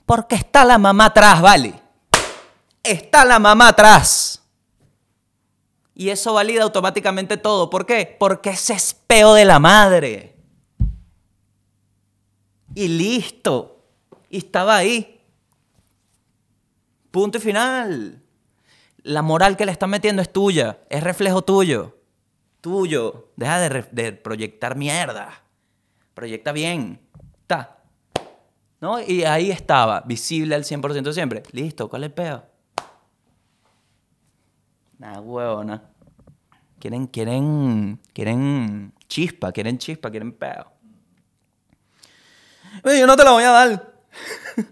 Porque 0.05 0.35
está 0.35 0.65
la 0.65 0.79
mamá 0.79 1.07
atrás, 1.07 1.41
¿vale? 1.41 1.75
Está 2.83 3.25
la 3.25 3.39
mamá 3.39 3.69
atrás. 3.69 4.43
Y 5.95 6.11
eso 6.11 6.33
valida 6.33 6.63
automáticamente 6.63 7.37
todo. 7.37 7.71
¿Por 7.71 7.87
qué? 7.87 8.17
Porque 8.19 8.51
ese 8.51 8.75
es 8.75 8.95
peo 8.95 9.35
de 9.35 9.45
la 9.45 9.59
madre. 9.59 10.38
Y 12.79 12.87
listo. 12.87 13.83
Y 14.31 14.39
estaba 14.39 14.77
ahí. 14.77 15.21
Punto 17.11 17.39
y 17.39 17.41
final. 17.41 18.23
La 19.03 19.21
moral 19.21 19.57
que 19.57 19.67
le 19.67 19.73
están 19.73 19.91
metiendo 19.91 20.23
es 20.23 20.33
tuya. 20.33 20.79
Es 20.89 21.03
reflejo 21.03 21.43
tuyo. 21.43 21.99
Tuyo. 22.61 23.33
Deja 23.35 23.69
de, 23.69 24.13
proyectar 24.13 24.77
mierda. 24.77 25.43
Proyecta 26.15 26.53
bien. 26.53 27.01
Está. 27.41 27.83
¿No? 28.81 29.01
Y 29.01 29.25
ahí 29.25 29.51
estaba, 29.51 30.03
visible 30.03 30.55
al 30.55 30.63
100% 30.63 31.13
siempre. 31.13 31.43
Listo, 31.51 31.89
¿cuál 31.89 32.05
es 32.05 32.11
el 32.11 32.15
peo? 32.15 32.45
Nada, 34.99 35.21
huevona. 35.21 35.83
Quieren, 36.79 37.09
quieren, 37.09 38.01
quieren 38.13 38.95
chispa, 39.09 39.51
quieren 39.51 39.79
chispa, 39.79 40.13
quieren 40.13 40.31
peo. 40.31 40.78
Yo 42.85 43.07
no 43.07 43.17
te 43.17 43.25
la 43.25 43.33
voy 43.33 43.45
a 43.45 43.51
dar. 43.51 43.93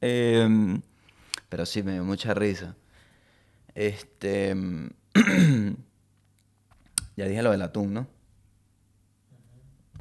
Em, 0.00 0.82
pero 1.48 1.64
sí, 1.64 1.82
me 1.82 1.92
dio 1.92 2.04
mucha 2.04 2.34
risa. 2.34 2.74
Este. 3.74 4.50
em, 4.50 4.90
ya 7.16 7.26
dije 7.26 7.42
lo 7.42 7.50
del 7.50 7.62
atún, 7.62 7.94
¿no? 7.94 8.06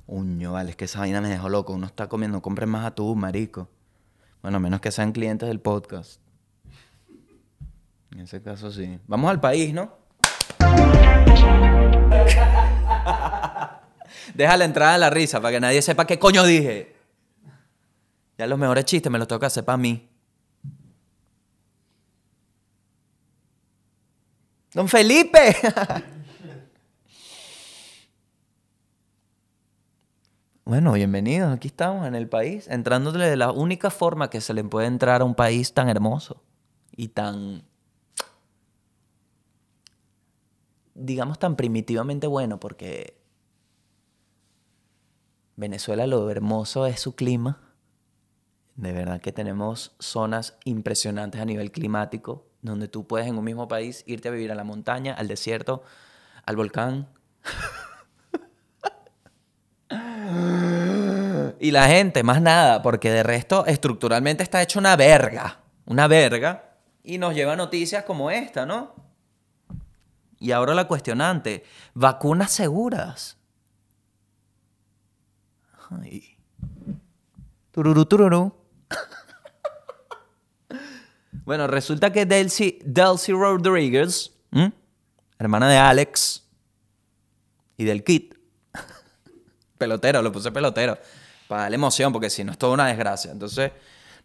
Uño, 0.07 0.51
vale, 0.51 0.71
es 0.71 0.75
que 0.75 0.85
esa 0.85 0.99
vaina 0.99 1.21
me 1.21 1.29
dejó 1.29 1.49
loco. 1.49 1.73
Uno 1.73 1.88
está 1.88 2.07
comiendo, 2.07 2.41
compren 2.41 2.69
más 2.69 2.85
atún, 2.85 3.19
marico. 3.19 3.69
Bueno, 4.41 4.57
a 4.57 4.59
menos 4.59 4.81
que 4.81 4.91
sean 4.91 5.11
clientes 5.11 5.47
del 5.47 5.59
podcast. 5.59 6.21
En 8.11 8.19
ese 8.19 8.41
caso 8.41 8.71
sí. 8.71 8.99
Vamos 9.07 9.31
al 9.31 9.39
país, 9.39 9.73
¿no? 9.73 9.97
Deja 14.33 14.57
la 14.57 14.65
entrada 14.65 14.93
de 14.93 14.99
la 14.99 15.09
risa 15.09 15.39
para 15.39 15.53
que 15.53 15.59
nadie 15.59 15.81
sepa 15.81 16.07
qué 16.07 16.19
coño 16.19 16.43
dije. 16.43 16.95
Ya 18.38 18.47
los 18.47 18.59
mejores 18.59 18.85
chistes 18.85 19.11
me 19.11 19.19
los 19.19 19.27
que 19.27 19.45
hacer 19.45 19.63
para 19.63 19.77
mí. 19.77 20.09
Don 24.73 24.88
Felipe. 24.89 25.55
Bueno, 30.67 30.93
bienvenidos. 30.93 31.53
Aquí 31.53 31.67
estamos 31.67 32.07
en 32.07 32.15
el 32.15 32.27
país, 32.27 32.67
entrándole 32.67 33.27
de 33.29 33.35
la 33.35 33.51
única 33.51 33.91
forma 33.91 34.31
que 34.31 34.41
se 34.41 34.51
le 34.55 34.63
puede 34.63 34.88
entrar 34.88 35.21
a 35.21 35.23
un 35.23 35.35
país 35.35 35.75
tan 35.75 35.89
hermoso 35.89 36.41
y 36.95 37.09
tan, 37.09 37.61
digamos, 40.95 41.38
tan 41.38 41.55
primitivamente 41.55 42.25
bueno, 42.25 42.59
porque 42.59 43.15
Venezuela 45.56 46.06
lo 46.08 46.30
hermoso 46.30 46.86
es 46.86 47.00
su 47.00 47.15
clima. 47.15 47.62
De 48.76 48.91
verdad 48.91 49.22
que 49.22 49.32
tenemos 49.32 49.96
zonas 50.00 50.58
impresionantes 50.65 51.39
a 51.39 51.46
nivel 51.46 51.72
climático, 51.72 52.46
donde 52.62 52.88
tú 52.88 53.08
puedes 53.08 53.28
en 53.28 53.38
un 53.38 53.46
mismo 53.46 53.68
país 53.68 54.04
irte 54.06 54.28
a 54.28 54.32
vivir 54.32 54.52
a 54.52 54.56
la 54.56 54.65
montaña, 54.65 55.13
al 55.13 55.28
desierto, 55.28 55.84
al 56.46 56.56
volcán. 56.56 57.08
Y 61.60 61.72
la 61.72 61.88
gente, 61.88 62.22
más 62.22 62.41
nada, 62.41 62.82
porque 62.82 63.10
de 63.10 63.24
resto 63.24 63.65
estructuralmente 63.65 64.44
está 64.44 64.62
hecho 64.62 64.78
una 64.78 64.96
verga. 64.96 65.62
Una 65.86 66.08
verga. 66.08 66.78
Y 67.04 67.18
nos 67.18 67.34
lleva 67.34 67.56
noticias 67.56 68.04
como 68.04 68.30
esta, 68.30 68.65
¿no? 68.65 68.94
Y 70.38 70.52
ahora 70.52 70.74
la 70.74 70.88
cuestionante, 70.88 71.63
vacunas 71.94 72.52
seguras. 72.52 73.38
Ay. 75.89 76.38
Tururú, 77.71 78.06
tururú. 78.06 78.56
bueno, 81.45 81.67
resulta 81.67 82.12
que 82.12 82.26
Delcy, 82.26 82.80
Delcy 82.86 83.34
Rodriguez, 83.34 84.32
hermana 85.38 85.69
de 85.69 85.78
Alex 85.78 86.48
y 87.78 87.84
del 87.84 88.04
Kit, 88.04 88.36
pelotero, 89.78 90.21
lo 90.21 90.32
puse 90.32 90.52
pelotero, 90.52 90.98
para 91.48 91.63
darle 91.63 91.76
emoción, 91.76 92.13
porque 92.13 92.30
si 92.30 92.43
no 92.43 92.54
es 92.54 92.58
toda 92.58 92.74
una 92.74 92.88
desgracia. 92.88 93.32
Entonces, 93.32 93.71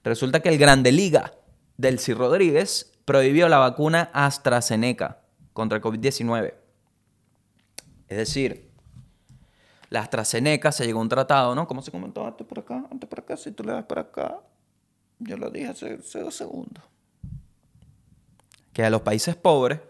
resulta 0.04 0.40
que 0.40 0.48
el 0.48 0.58
Grande 0.58 0.92
Liga, 0.92 1.34
Delcy 1.76 2.14
Rodríguez, 2.14 2.92
prohibió 3.04 3.48
la 3.48 3.58
vacuna 3.58 4.10
AstraZeneca 4.12 5.22
contra 5.52 5.76
el 5.76 5.82
COVID-19. 5.82 6.54
Es 8.08 8.16
decir, 8.16 8.69
la 9.90 10.02
AstraZeneca 10.02 10.70
se 10.70 10.86
llegó 10.86 11.00
a 11.00 11.02
un 11.02 11.08
tratado, 11.08 11.54
¿no? 11.54 11.66
Como 11.66 11.82
se 11.82 11.90
comentó 11.90 12.24
antes 12.24 12.46
por 12.46 12.60
acá, 12.60 12.86
antes 12.90 13.08
por 13.08 13.18
acá, 13.18 13.36
si 13.36 13.50
tú 13.50 13.64
le 13.64 13.72
das 13.72 13.84
por 13.84 13.98
acá, 13.98 14.40
yo 15.18 15.36
lo 15.36 15.50
dije 15.50 15.66
hace, 15.66 15.96
dos 15.96 16.34
segundos. 16.34 16.84
Que 18.72 18.84
a 18.84 18.90
los 18.90 19.02
países 19.02 19.34
pobres, 19.34 19.80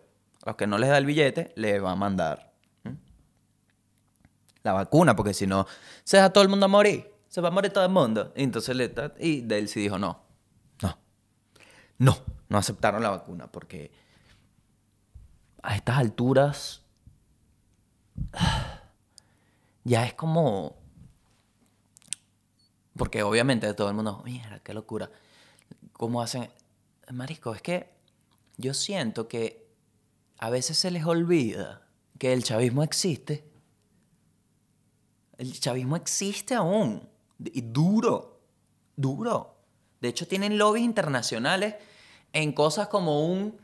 a 0.42 0.50
los 0.50 0.56
que 0.56 0.66
no 0.66 0.78
les 0.78 0.88
da 0.88 0.96
el 0.96 1.04
billete, 1.04 1.52
le 1.54 1.78
va 1.80 1.92
a 1.92 1.96
mandar 1.96 2.50
la 4.62 4.72
vacuna, 4.72 5.14
porque 5.14 5.34
si 5.34 5.46
no, 5.46 5.66
se 6.02 6.16
deja 6.16 6.32
todo 6.32 6.42
el 6.42 6.50
mundo 6.50 6.66
a 6.66 6.68
morir. 6.68 7.10
Se 7.28 7.40
va 7.40 7.48
a 7.48 7.52
morir 7.52 7.72
todo 7.72 7.84
el 7.84 7.92
mundo. 7.92 8.32
Y 8.34 8.42
entonces 8.42 8.74
le 8.74 8.92
y 9.20 9.42
dijo, 9.42 9.98
no, 9.98 10.22
no, 10.82 10.98
no, 11.98 12.16
no 12.48 12.58
aceptaron 12.58 13.02
la 13.02 13.10
vacuna, 13.10 13.52
porque 13.52 13.92
a 15.62 15.76
estas 15.76 15.98
alturas 15.98 16.82
ya 19.84 20.06
es 20.06 20.14
como... 20.14 20.76
Porque 22.96 23.22
obviamente 23.22 23.72
todo 23.74 23.88
el 23.88 23.94
mundo, 23.94 24.22
mira, 24.24 24.60
qué 24.62 24.74
locura. 24.74 25.10
¿Cómo 25.92 26.20
hacen? 26.20 26.50
Marisco, 27.12 27.54
es 27.54 27.62
que 27.62 27.90
yo 28.56 28.74
siento 28.74 29.26
que 29.26 29.66
a 30.38 30.50
veces 30.50 30.78
se 30.78 30.90
les 30.90 31.04
olvida 31.04 31.82
que 32.18 32.32
el 32.32 32.44
chavismo 32.44 32.82
existe. 32.82 33.44
El 35.38 35.58
chavismo 35.58 35.96
existe 35.96 36.54
aún. 36.54 37.08
Y 37.42 37.62
duro, 37.62 38.40
duro. 38.96 39.56
De 40.00 40.08
hecho, 40.08 40.28
tienen 40.28 40.58
lobbies 40.58 40.84
internacionales 40.84 41.76
en 42.32 42.52
cosas 42.52 42.88
como 42.88 43.26
un 43.26 43.58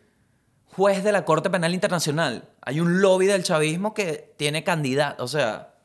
juez 0.65 1.05
de 1.05 1.13
la 1.13 1.25
Corte 1.25 1.51
Penal 1.51 1.75
Internacional. 1.75 2.49
Hay 2.63 2.81
un 2.81 3.01
lobby 3.01 3.27
del 3.27 3.43
chavismo 3.43 3.95
que 3.95 4.35
tiene 4.37 4.65
candidato. 4.65 5.23
O 5.23 5.29
sea, 5.29 5.76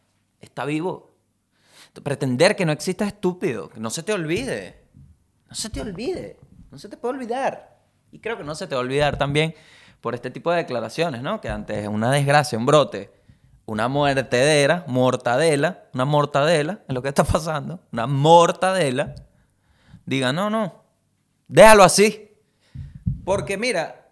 está 0.41 0.65
vivo. 0.65 1.11
Pretender 2.03 2.55
que 2.55 2.65
no 2.65 2.71
exista 2.71 3.05
es 3.05 3.13
estúpido. 3.13 3.69
Que 3.69 3.79
no 3.79 3.89
se 3.89 4.03
te 4.03 4.13
olvide. 4.13 4.83
No 5.49 5.55
se 5.55 5.69
te 5.69 5.81
olvide. 5.81 6.39
No 6.71 6.77
se 6.77 6.89
te 6.89 6.97
puede 6.97 7.15
olvidar. 7.15 7.79
Y 8.11 8.19
creo 8.19 8.37
que 8.37 8.43
no 8.43 8.55
se 8.55 8.67
te 8.67 8.75
va 8.75 8.81
a 8.81 8.83
olvidar 8.83 9.17
también 9.17 9.55
por 10.01 10.15
este 10.15 10.31
tipo 10.31 10.51
de 10.51 10.57
declaraciones, 10.57 11.21
¿no? 11.21 11.39
Que 11.39 11.49
ante 11.49 11.87
una 11.87 12.11
desgracia, 12.11 12.57
un 12.57 12.65
brote, 12.65 13.11
una 13.65 13.87
muertedera, 13.87 14.83
mortadela, 14.87 15.85
una 15.93 16.05
mortadela, 16.05 16.81
es 16.87 16.93
lo 16.93 17.01
que 17.01 17.09
está 17.09 17.23
pasando, 17.23 17.79
una 17.91 18.07
mortadela, 18.07 19.15
diga, 20.05 20.33
no, 20.33 20.49
no, 20.49 20.83
déjalo 21.47 21.83
así. 21.83 22.31
Porque 23.23 23.57
mira, 23.57 24.09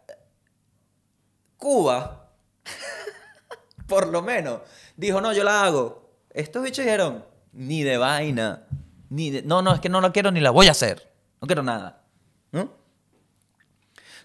Cuba, 1.57 2.29
por 3.87 4.07
lo 4.07 4.21
menos, 4.21 4.61
dijo, 4.95 5.19
no, 5.19 5.33
yo 5.33 5.43
la 5.43 5.63
hago. 5.63 5.98
Estos 6.31 6.63
bichos 6.63 6.85
dijeron, 6.85 7.25
ni 7.53 7.83
de 7.83 7.97
vaina, 7.97 8.67
ni 9.09 9.31
de... 9.31 9.41
No, 9.41 9.61
no, 9.61 9.73
es 9.73 9.79
que 9.79 9.89
no 9.89 10.01
la 10.01 10.11
quiero 10.11 10.31
ni 10.31 10.39
la 10.39 10.51
voy 10.51 10.67
a 10.67 10.71
hacer. 10.71 11.11
No 11.41 11.47
quiero 11.47 11.63
nada. 11.63 12.03
¿No? 12.51 12.71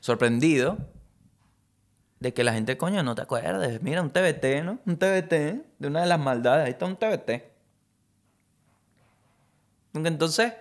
Sorprendido 0.01 0.79
de 2.21 2.35
que 2.35 2.45
la 2.45 2.53
gente, 2.53 2.77
coño, 2.77 3.03
no 3.03 3.15
te 3.15 3.23
acuerdes. 3.23 3.83
Mira, 3.83 4.03
un 4.03 4.11
TBT, 4.11 4.65
¿no? 4.65 4.79
Un 4.87 4.97
TBT 4.97 5.33
de 5.79 5.89
una 5.89 6.01
de 6.01 6.07
las 6.07 6.19
maldades. 6.19 6.67
Ahí 6.67 6.73
está 6.73 6.87
un 6.87 6.97
TBT. 6.97 7.43
Entonces, 9.95 10.53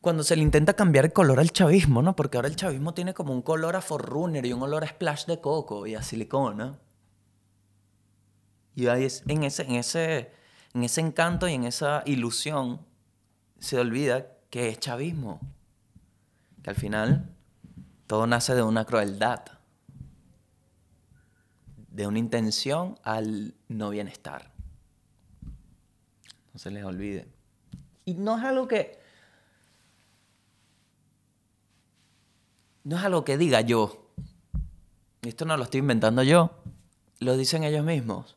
cuando 0.00 0.24
se 0.24 0.34
le 0.34 0.42
intenta 0.42 0.74
cambiar 0.74 1.04
el 1.04 1.12
color 1.12 1.38
al 1.38 1.52
chavismo, 1.52 2.02
¿no? 2.02 2.16
Porque 2.16 2.36
ahora 2.36 2.48
el 2.48 2.56
chavismo 2.56 2.92
tiene 2.92 3.14
como 3.14 3.32
un 3.32 3.42
color 3.42 3.76
a 3.76 3.80
Forerunner 3.80 4.44
y 4.44 4.52
un 4.52 4.62
olor 4.62 4.84
a 4.84 4.88
splash 4.88 5.26
de 5.26 5.40
coco 5.40 5.86
y 5.86 5.94
a 5.94 6.02
silicona. 6.02 6.78
Y 8.74 8.86
ahí 8.86 9.04
es, 9.04 9.22
en, 9.26 9.44
ese, 9.44 9.62
en, 9.62 9.74
ese, 9.74 10.32
en 10.74 10.84
ese 10.84 11.00
encanto 11.00 11.48
y 11.48 11.54
en 11.54 11.64
esa 11.64 12.02
ilusión 12.06 12.80
se 13.58 13.78
olvida 13.78 14.26
que 14.50 14.68
es 14.68 14.78
chavismo. 14.78 15.40
Que 16.62 16.70
al 16.70 16.76
final 16.76 17.34
todo 18.06 18.26
nace 18.26 18.54
de 18.54 18.62
una 18.62 18.84
crueldad. 18.84 19.44
De 21.88 22.06
una 22.06 22.18
intención 22.18 22.98
al 23.02 23.54
no 23.68 23.90
bienestar. 23.90 24.52
No 26.52 26.58
se 26.58 26.70
les 26.70 26.84
olvide. 26.84 27.28
Y 28.04 28.14
no 28.14 28.38
es 28.38 28.44
algo 28.44 28.66
que 28.68 29.00
no 32.84 32.96
es 32.96 33.04
algo 33.04 33.24
que 33.24 33.38
diga 33.38 33.60
yo. 33.60 34.10
Esto 35.22 35.44
no 35.44 35.56
lo 35.56 35.64
estoy 35.64 35.80
inventando 35.80 36.22
yo. 36.22 36.50
Lo 37.20 37.36
dicen 37.36 37.62
ellos 37.62 37.84
mismos. 37.84 38.36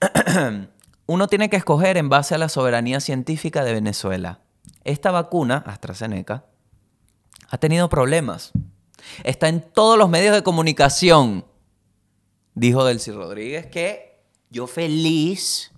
Uno 1.06 1.28
tiene 1.28 1.48
que 1.48 1.56
escoger 1.56 1.96
en 1.96 2.08
base 2.08 2.34
a 2.34 2.38
la 2.38 2.48
soberanía 2.48 3.00
científica 3.00 3.64
de 3.64 3.72
Venezuela. 3.72 4.40
Esta 4.84 5.10
vacuna, 5.10 5.64
AstraZeneca, 5.66 6.44
ha 7.48 7.58
tenido 7.58 7.88
problemas. 7.88 8.52
Está 9.24 9.48
en 9.48 9.60
todos 9.60 9.98
los 9.98 10.08
medios 10.08 10.34
de 10.34 10.42
comunicación. 10.42 11.46
Dijo 12.54 12.84
Delcy 12.84 13.12
Rodríguez 13.12 13.66
que 13.66 14.20
yo 14.50 14.66
feliz 14.66 15.72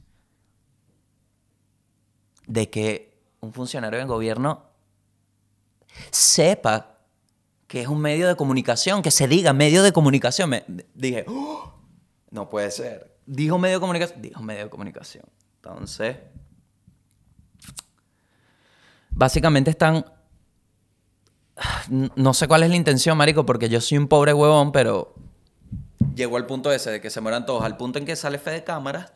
de 2.46 2.68
que 2.68 3.18
un 3.40 3.52
funcionario 3.52 3.98
del 3.98 4.08
gobierno 4.08 4.64
sepa 6.10 6.98
que 7.66 7.82
es 7.82 7.88
un 7.88 8.00
medio 8.00 8.26
de 8.26 8.34
comunicación, 8.34 9.00
que 9.00 9.12
se 9.12 9.28
diga 9.28 9.52
medio 9.52 9.84
de 9.84 9.92
comunicación. 9.92 10.50
Me 10.50 10.64
dije, 10.94 11.24
"Oh, 11.28 11.72
no 12.30 12.48
puede 12.48 12.70
ser. 12.72 13.16
Dijo 13.32 13.58
medio 13.58 13.76
de 13.76 13.80
comunicación, 13.80 14.20
dijo 14.20 14.42
medio 14.42 14.64
de 14.64 14.70
comunicación. 14.70 15.24
Entonces, 15.54 16.16
básicamente 19.10 19.70
están 19.70 20.04
no 22.16 22.34
sé 22.34 22.48
cuál 22.48 22.64
es 22.64 22.70
la 22.70 22.74
intención, 22.74 23.16
marico, 23.16 23.46
porque 23.46 23.68
yo 23.68 23.80
soy 23.80 23.98
un 23.98 24.08
pobre 24.08 24.32
huevón, 24.32 24.72
pero 24.72 25.14
llegó 26.16 26.38
al 26.38 26.46
punto 26.46 26.72
ese 26.72 26.90
de 26.90 27.00
que 27.00 27.08
se 27.08 27.20
mueran 27.20 27.46
todos, 27.46 27.62
al 27.62 27.76
punto 27.76 28.00
en 28.00 28.04
que 28.04 28.16
sale 28.16 28.38
fe 28.38 28.50
de 28.50 28.64
cámara 28.64 29.14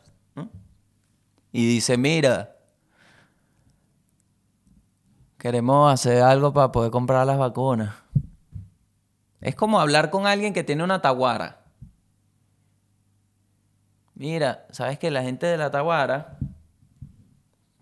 y 1.51 1.67
dice, 1.67 1.97
mira, 1.97 2.55
queremos 5.37 5.91
hacer 5.91 6.23
algo 6.23 6.53
para 6.53 6.71
poder 6.71 6.89
comprar 6.89 7.27
las 7.27 7.37
vacunas. 7.37 7.95
Es 9.41 9.55
como 9.55 9.81
hablar 9.81 10.09
con 10.09 10.25
alguien 10.25 10.53
que 10.53 10.63
tiene 10.63 10.85
una 10.85 11.01
taguara. 11.01 11.64
Mira, 14.15 14.65
¿sabes 14.71 14.97
que 14.97 15.11
la 15.11 15.23
gente 15.23 15.45
de 15.45 15.57
la 15.57 15.69
taguara 15.71 16.37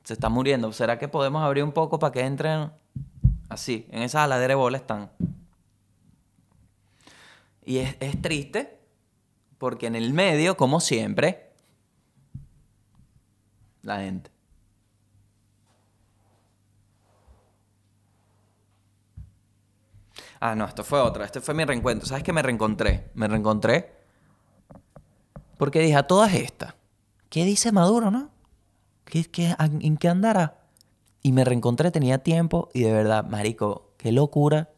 se 0.04 0.14
está 0.14 0.30
muriendo? 0.30 0.74
¿Será 0.74 0.98
que 0.98 1.08
podemos 1.08 1.44
abrir 1.44 1.64
un 1.64 1.72
poco 1.72 2.00
para 2.00 2.12
que 2.12 2.22
entren 2.22 2.72
así? 3.50 3.88
En 3.92 4.02
esa 4.02 4.24
aladera 4.24 4.54
de 4.54 4.56
bola 4.56 4.78
están. 4.78 5.12
Y 7.64 7.78
es, 7.78 7.96
es 8.00 8.20
triste 8.20 8.80
porque 9.60 9.86
en 9.86 9.96
el 9.96 10.12
medio, 10.12 10.58
como 10.58 10.80
siempre, 10.80 11.52
la 13.84 14.00
gente. 14.00 14.32
Ah, 20.40 20.56
no, 20.56 20.66
esto 20.66 20.84
fue 20.84 21.00
otra. 21.00 21.26
Este 21.26 21.42
fue 21.42 21.54
mi 21.54 21.64
reencuentro. 21.64 22.08
¿Sabes 22.08 22.24
qué 22.24 22.34
me 22.34 22.42
reencontré? 22.42 23.12
Me 23.14 23.28
reencontré 23.28 24.03
porque 25.64 25.80
dije 25.80 25.96
a 25.96 26.08
todas 26.08 26.34
estas, 26.34 26.76
¿qué 27.30 27.46
dice 27.46 27.72
Maduro, 27.72 28.12
no? 28.12 28.32
¿Qué, 29.06 29.26
¿En 29.58 29.96
qué 29.96 30.10
andará? 30.10 30.68
Y 31.22 31.32
me 31.32 31.46
reencontré, 31.46 31.90
tenía 31.90 32.18
tiempo 32.18 32.68
y 32.74 32.82
de 32.82 32.92
verdad, 32.92 33.24
marico, 33.24 33.94
qué 33.96 34.12
locura. 34.12 34.72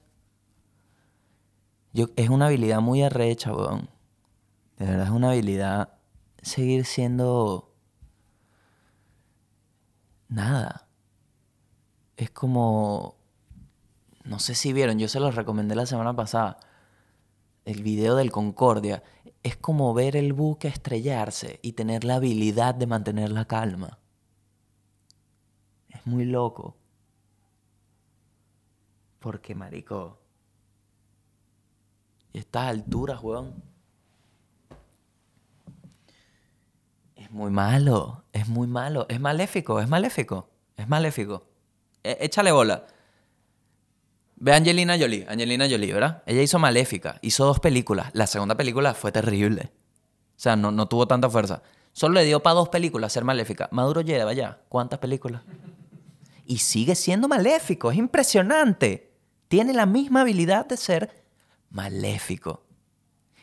Yo, 1.92 2.10
es 2.16 2.30
una 2.30 2.46
habilidad 2.46 2.82
muy 2.82 3.02
arrecha, 3.02 3.52
weón. 3.52 3.90
De 4.78 4.86
verdad 4.86 5.08
es 5.08 5.12
una 5.12 5.32
habilidad 5.32 5.90
seguir 6.44 6.86
siendo 6.86 7.74
nada. 10.30 10.88
Es 12.16 12.30
como 12.30 13.16
no 14.24 14.38
sé 14.38 14.54
si 14.54 14.72
vieron, 14.72 15.00
yo 15.00 15.08
se 15.08 15.20
los 15.20 15.34
recomendé 15.34 15.74
la 15.74 15.88
semana 15.88 16.16
pasada. 16.16 16.60
El 17.66 17.82
video 17.82 18.16
del 18.16 18.32
Concordia 18.32 19.02
es 19.46 19.56
como 19.56 19.94
ver 19.94 20.16
el 20.16 20.34
buque 20.34 20.68
estrellarse 20.68 21.60
y 21.62 21.74
tener 21.74 22.04
la 22.04 22.16
habilidad 22.16 22.74
de 22.74 22.88
mantener 22.88 23.32
la 23.32 23.46
calma. 23.46 24.00
Es 25.90 26.04
muy 26.08 26.26
loco. 26.26 26.76
Porque, 29.20 29.54
marico, 29.54 30.20
estas 32.34 32.70
alturas, 32.70 33.22
weón, 33.22 33.54
es 37.16 37.30
muy 37.30 37.52
malo, 37.52 38.24
es 38.34 38.48
muy 38.48 38.66
malo, 38.68 39.06
es 39.10 39.20
maléfico, 39.20 39.80
es 39.80 39.88
maléfico, 39.88 40.50
es 40.76 40.88
maléfico. 40.88 41.46
E- 42.04 42.18
échale 42.22 42.52
bola. 42.52 42.88
Ve 44.46 44.54
Angelina 44.54 44.96
Jolie, 44.96 45.26
Angelina 45.28 45.68
Jolie, 45.68 45.92
¿verdad? 45.92 46.22
Ella 46.28 46.44
hizo 46.44 46.60
Maléfica, 46.60 47.18
hizo 47.24 47.46
dos 47.46 47.60
películas. 47.60 48.12
La 48.14 48.28
segunda 48.28 48.56
película 48.56 48.94
fue 48.94 49.12
terrible. 49.12 49.72
O 49.74 50.40
sea, 50.40 50.56
no, 50.56 50.70
no 50.70 50.88
tuvo 50.88 51.08
tanta 51.08 51.28
fuerza. 51.32 51.64
Solo 51.94 52.14
le 52.14 52.26
dio 52.26 52.44
para 52.44 52.54
dos 52.54 52.70
películas 52.70 53.12
ser 53.12 53.24
Maléfica. 53.24 53.70
Maduro 53.72 54.02
lleva 54.02 54.34
ya, 54.34 54.62
¿cuántas 54.70 55.00
películas? 55.00 55.42
Y 56.46 56.60
sigue 56.60 56.94
siendo 56.94 57.28
maléfico, 57.28 57.90
es 57.90 57.98
impresionante. 57.98 59.16
Tiene 59.48 59.74
la 59.74 59.88
misma 59.88 60.22
habilidad 60.22 60.68
de 60.68 60.78
ser 60.78 61.26
maléfico. 61.72 62.68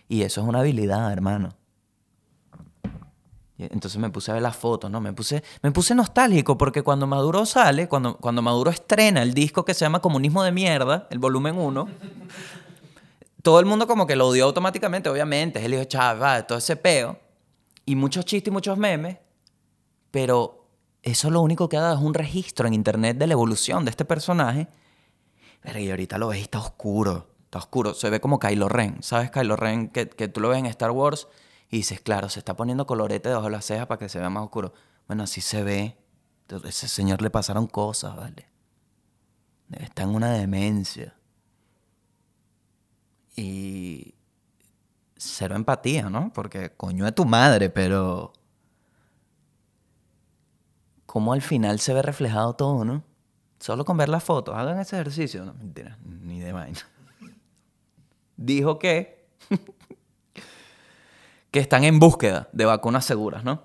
Y 0.06 0.22
eso 0.22 0.42
es 0.42 0.46
una 0.46 0.60
habilidad, 0.60 1.12
hermano. 1.12 1.56
Entonces 3.58 4.00
me 4.00 4.10
puse 4.10 4.30
a 4.30 4.34
ver 4.34 4.42
las 4.42 4.56
fotos, 4.56 4.90
¿no? 4.90 5.00
Me 5.00 5.12
puse, 5.12 5.42
me 5.62 5.70
puse 5.70 5.94
nostálgico 5.94 6.56
porque 6.58 6.82
cuando 6.82 7.06
Maduro 7.06 7.46
sale, 7.46 7.88
cuando, 7.88 8.16
cuando 8.16 8.42
Maduro 8.42 8.70
estrena 8.70 9.22
el 9.22 9.34
disco 9.34 9.64
que 9.64 9.74
se 9.74 9.84
llama 9.84 10.00
Comunismo 10.00 10.42
de 10.42 10.52
Mierda, 10.52 11.06
el 11.10 11.18
volumen 11.18 11.58
1, 11.58 11.88
todo 13.42 13.60
el 13.60 13.66
mundo 13.66 13.86
como 13.86 14.06
que 14.06 14.16
lo 14.16 14.28
odió 14.28 14.46
automáticamente, 14.46 15.08
obviamente. 15.08 15.58
Es 15.58 15.66
el 15.66 15.74
hijo 15.74 15.82
de 15.82 16.42
todo 16.44 16.58
ese 16.58 16.76
peo. 16.76 17.18
Y 17.84 17.96
muchos 17.96 18.24
chistes 18.24 18.48
y 18.48 18.52
muchos 18.52 18.78
memes. 18.78 19.18
Pero 20.10 20.68
eso 21.02 21.30
lo 21.30 21.40
único 21.40 21.68
que 21.68 21.76
ha 21.76 21.80
dado 21.80 21.96
es 21.96 22.02
un 22.02 22.14
registro 22.14 22.66
en 22.66 22.74
internet 22.74 23.18
de 23.18 23.26
la 23.26 23.32
evolución 23.32 23.84
de 23.84 23.90
este 23.90 24.04
personaje. 24.04 24.68
Pero 25.60 25.78
y 25.78 25.90
ahorita 25.90 26.18
lo 26.18 26.28
ves 26.28 26.38
y 26.38 26.42
está 26.42 26.58
oscuro. 26.58 27.28
Está 27.44 27.58
oscuro. 27.58 27.94
Se 27.94 28.10
ve 28.10 28.20
como 28.20 28.38
Kylo 28.38 28.68
Ren. 28.68 29.02
¿Sabes 29.02 29.30
Kylo 29.30 29.56
Ren? 29.56 29.88
Que, 29.88 30.08
que 30.08 30.28
tú 30.28 30.40
lo 30.40 30.48
ves 30.48 30.58
en 30.58 30.66
Star 30.66 30.90
Wars 30.92 31.28
y 31.72 31.78
dices, 31.78 32.02
claro, 32.02 32.28
se 32.28 32.38
está 32.38 32.54
poniendo 32.54 32.86
colorete 32.86 33.30
debajo 33.30 33.46
de 33.46 33.52
las 33.52 33.64
cejas 33.64 33.86
para 33.86 33.98
que 33.98 34.10
se 34.10 34.18
vea 34.18 34.28
más 34.28 34.44
oscuro. 34.44 34.74
Bueno, 35.06 35.22
así 35.22 35.40
se 35.40 35.62
ve. 35.64 35.96
Entonces, 36.42 36.76
ese 36.76 36.86
señor 36.86 37.22
le 37.22 37.30
pasaron 37.30 37.66
cosas, 37.66 38.14
¿vale? 38.14 38.46
Está 39.70 40.02
en 40.02 40.10
una 40.10 40.32
demencia. 40.32 41.16
Y 43.34 44.14
cero 45.16 45.56
empatía, 45.56 46.10
¿no? 46.10 46.30
Porque 46.34 46.76
coño 46.76 47.06
de 47.06 47.12
tu 47.12 47.24
madre, 47.24 47.70
pero... 47.70 48.34
¿Cómo 51.06 51.32
al 51.32 51.40
final 51.40 51.80
se 51.80 51.94
ve 51.94 52.02
reflejado 52.02 52.54
todo, 52.54 52.84
no? 52.84 53.02
Solo 53.60 53.86
con 53.86 53.96
ver 53.96 54.10
las 54.10 54.22
fotos, 54.22 54.54
hagan 54.54 54.78
ese 54.78 54.96
ejercicio. 54.96 55.42
No, 55.46 55.54
mentira, 55.54 55.98
ni 56.04 56.38
de 56.38 56.52
vaina. 56.52 56.80
Dijo 58.36 58.78
que... 58.78 59.21
que 61.52 61.60
están 61.60 61.84
en 61.84 62.00
búsqueda 62.00 62.48
de 62.52 62.64
vacunas 62.64 63.04
seguras, 63.04 63.44
¿no? 63.44 63.62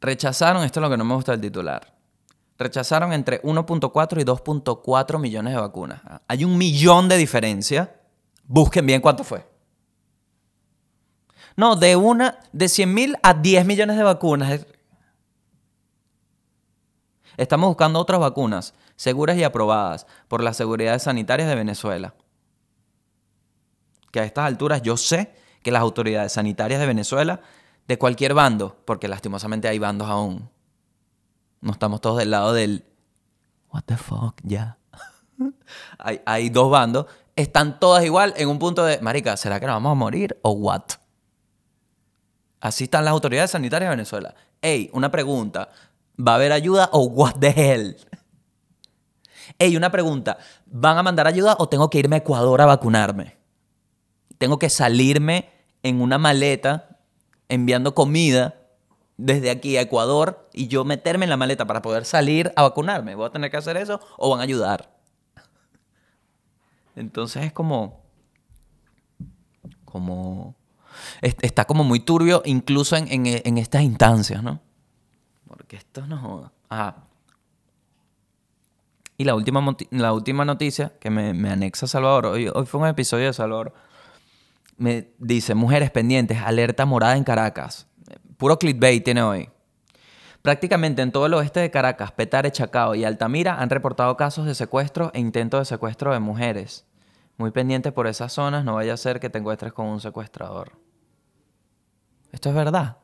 Rechazaron, 0.00 0.64
esto 0.64 0.80
es 0.80 0.82
lo 0.82 0.88
que 0.88 0.96
no 0.96 1.04
me 1.04 1.14
gusta 1.14 1.32
del 1.32 1.40
titular, 1.40 1.92
rechazaron 2.56 3.12
entre 3.12 3.42
1.4 3.42 4.20
y 4.20 4.24
2.4 4.24 5.18
millones 5.18 5.52
de 5.52 5.60
vacunas. 5.60 6.00
Hay 6.28 6.44
un 6.44 6.56
millón 6.56 7.08
de 7.08 7.16
diferencia. 7.16 8.00
Busquen 8.44 8.86
bien 8.86 9.00
cuánto 9.00 9.24
fue. 9.24 9.44
No, 11.56 11.74
de 11.74 11.96
una, 11.96 12.38
de 12.52 12.68
100 12.68 12.94
mil 12.94 13.16
a 13.22 13.34
10 13.34 13.66
millones 13.66 13.96
de 13.96 14.04
vacunas. 14.04 14.66
Estamos 17.36 17.68
buscando 17.68 17.98
otras 17.98 18.20
vacunas 18.20 18.72
seguras 18.94 19.36
y 19.36 19.42
aprobadas 19.42 20.06
por 20.28 20.42
las 20.42 20.56
seguridades 20.56 21.02
sanitarias 21.02 21.48
de 21.48 21.56
Venezuela. 21.56 22.14
Que 24.12 24.20
a 24.20 24.24
estas 24.24 24.46
alturas 24.46 24.80
yo 24.82 24.96
sé 24.96 25.34
que 25.66 25.72
las 25.72 25.82
autoridades 25.82 26.30
sanitarias 26.30 26.78
de 26.78 26.86
Venezuela, 26.86 27.40
de 27.88 27.98
cualquier 27.98 28.34
bando, 28.34 28.76
porque 28.84 29.08
lastimosamente 29.08 29.66
hay 29.66 29.80
bandos 29.80 30.08
aún, 30.08 30.48
no 31.60 31.72
estamos 31.72 32.00
todos 32.00 32.18
del 32.18 32.30
lado 32.30 32.52
del 32.52 32.84
what 33.72 33.82
the 33.84 33.96
fuck, 33.96 34.36
ya. 34.44 34.78
hay, 35.98 36.50
dos 36.50 36.70
bandos, 36.70 37.06
están 37.34 37.80
todas 37.80 38.04
igual 38.04 38.32
en 38.36 38.48
un 38.48 38.60
punto 38.60 38.84
de, 38.84 39.00
marica, 39.00 39.36
¿será 39.36 39.58
que 39.58 39.66
nos 39.66 39.74
vamos 39.74 39.90
a 39.90 39.94
morir 39.96 40.38
o 40.42 40.52
what? 40.52 40.84
Así 42.60 42.84
están 42.84 43.04
las 43.04 43.10
autoridades 43.10 43.50
sanitarias 43.50 43.90
de 43.90 43.96
Venezuela. 43.96 44.36
Ey, 44.62 44.88
una 44.92 45.10
pregunta. 45.10 45.68
¿Va 46.16 46.32
a 46.32 46.34
haber 46.36 46.52
ayuda 46.52 46.90
o 46.92 47.06
what 47.06 47.40
the 47.40 47.48
hell? 47.48 47.96
Ey, 49.58 49.76
una 49.76 49.90
pregunta. 49.90 50.38
¿Van 50.66 50.96
a 50.96 51.02
mandar 51.02 51.26
ayuda 51.26 51.56
o 51.58 51.68
tengo 51.68 51.90
que 51.90 51.98
irme 51.98 52.14
a 52.14 52.18
Ecuador 52.20 52.60
a 52.60 52.66
vacunarme? 52.66 53.36
Tengo 54.38 54.60
que 54.60 54.70
salirme 54.70 55.55
en 55.86 56.00
una 56.00 56.18
maleta 56.18 56.98
enviando 57.48 57.94
comida 57.94 58.56
desde 59.16 59.50
aquí 59.50 59.76
a 59.76 59.82
Ecuador 59.82 60.48
y 60.52 60.68
yo 60.68 60.84
meterme 60.84 61.24
en 61.24 61.30
la 61.30 61.36
maleta 61.36 61.66
para 61.66 61.80
poder 61.80 62.04
salir 62.04 62.52
a 62.56 62.62
vacunarme. 62.62 63.14
¿Voy 63.14 63.26
a 63.26 63.30
tener 63.30 63.50
que 63.50 63.56
hacer 63.56 63.76
eso 63.76 64.00
o 64.18 64.30
van 64.30 64.40
a 64.40 64.42
ayudar? 64.42 64.90
Entonces 66.96 67.44
es 67.44 67.52
como... 67.52 68.02
Como... 69.84 70.54
Está 71.20 71.66
como 71.66 71.84
muy 71.84 72.00
turbio 72.00 72.42
incluso 72.44 72.96
en, 72.96 73.26
estas 73.58 73.82
instancias, 73.82 74.42
¿no? 74.42 74.60
Porque 75.46 75.76
esto 75.76 76.06
no. 76.06 76.50
Ajá. 76.68 76.96
Y 79.18 79.24
la 79.24 79.34
última, 79.34 79.76
la 79.90 80.12
última 80.12 80.44
noticia 80.44 80.92
que 80.98 81.10
me, 81.10 81.32
me 81.32 81.50
anexa 81.50 81.86
Salvador, 81.86 82.26
hoy, 82.26 82.48
hoy 82.52 82.66
fue 82.66 82.80
un 82.80 82.86
episodio 82.86 83.26
de 83.26 83.32
Salvador, 83.32 83.72
me 84.76 85.14
dice, 85.18 85.54
mujeres 85.54 85.90
pendientes, 85.90 86.38
alerta 86.38 86.84
morada 86.86 87.16
en 87.16 87.24
Caracas. 87.24 87.86
Puro 88.36 88.58
clickbait 88.58 89.04
tiene 89.04 89.22
hoy. 89.22 89.48
Prácticamente 90.42 91.02
en 91.02 91.10
todo 91.10 91.26
el 91.26 91.34
oeste 91.34 91.60
de 91.60 91.70
Caracas, 91.70 92.12
Petare, 92.12 92.52
Chacao 92.52 92.94
y 92.94 93.04
Altamira 93.04 93.60
han 93.60 93.70
reportado 93.70 94.16
casos 94.16 94.46
de 94.46 94.54
secuestro 94.54 95.10
e 95.12 95.18
intentos 95.18 95.60
de 95.60 95.64
secuestro 95.64 96.12
de 96.12 96.20
mujeres. 96.20 96.86
Muy 97.36 97.50
pendientes 97.50 97.92
por 97.92 98.06
esas 98.06 98.32
zonas, 98.32 98.64
no 98.64 98.74
vaya 98.74 98.94
a 98.94 98.96
ser 98.96 99.18
que 99.18 99.28
te 99.28 99.38
encuentres 99.38 99.72
con 99.72 99.86
un 99.86 100.00
secuestrador. 100.00 100.78
Esto 102.30 102.50
es 102.50 102.54
verdad. 102.54 102.98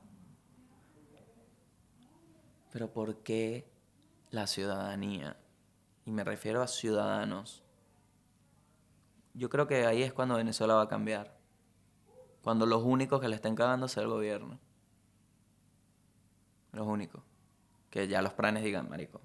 Pero 2.71 2.93
¿por 2.93 3.23
qué 3.23 3.69
la 4.31 4.47
ciudadanía? 4.47 5.37
Y 6.07 6.13
me 6.13 6.25
refiero 6.25 6.63
a 6.63 6.69
ciudadanos. 6.69 7.63
Yo 9.35 9.49
creo 9.49 9.67
que 9.67 9.87
ahí 9.87 10.03
es 10.03 10.13
cuando 10.13 10.37
Venezuela 10.37 10.75
va 10.75 10.83
a 10.83 10.89
cambiar. 10.89 11.42
Cuando 12.43 12.67
los 12.67 12.83
únicos 12.83 13.21
que 13.21 13.29
le 13.29 13.37
estén 13.37 13.55
cagando 13.55 13.89
sea 13.89 14.03
el 14.03 14.09
gobierno. 14.09 14.59
Los 16.73 16.87
únicos. 16.87 17.23
Que 17.91 18.09
ya 18.09 18.23
los 18.23 18.33
planes 18.33 18.65
digan, 18.65 18.89
marico, 18.89 19.21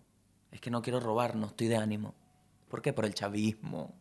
es 0.52 0.62
que 0.62 0.70
no 0.70 0.82
quiero 0.82 1.00
robar, 1.00 1.36
no 1.36 1.48
estoy 1.48 1.68
de 1.68 1.78
ánimo. 1.78 2.14
¿Por 2.70 2.82
qué? 2.82 2.94
Por 2.94 3.06
el 3.06 3.14
chavismo. 3.14 3.96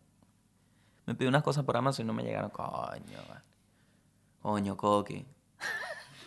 Me 1.07 1.15
pidió 1.15 1.29
unas 1.29 1.43
cosas 1.43 1.65
por 1.65 1.77
Amazon 1.77 2.05
y 2.05 2.09
no 2.09 2.13
me 2.13 2.25
llegaron. 2.25 2.51
Coño, 2.51 3.21
coño, 4.43 4.77
Coqui. 4.77 5.25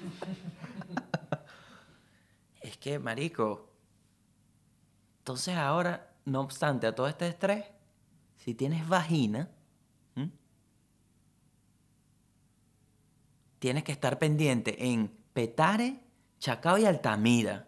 es 2.62 2.78
que, 2.78 2.98
marico. 2.98 3.70
Entonces 5.20 5.58
ahora, 5.58 6.14
no 6.26 6.40
obstante 6.40 6.88
a 6.88 6.96
todo 6.96 7.08
este 7.08 7.28
estrés, 7.28 7.66
si 8.38 8.56
tienes 8.56 8.88
vagina, 8.88 9.50
tienes 13.60 13.84
que 13.84 13.92
estar 13.92 14.18
pendiente 14.18 14.88
en 14.92 15.12
Petare 15.34 16.00
Chacao 16.40 16.78
y 16.78 16.86
Altamira. 16.86 17.68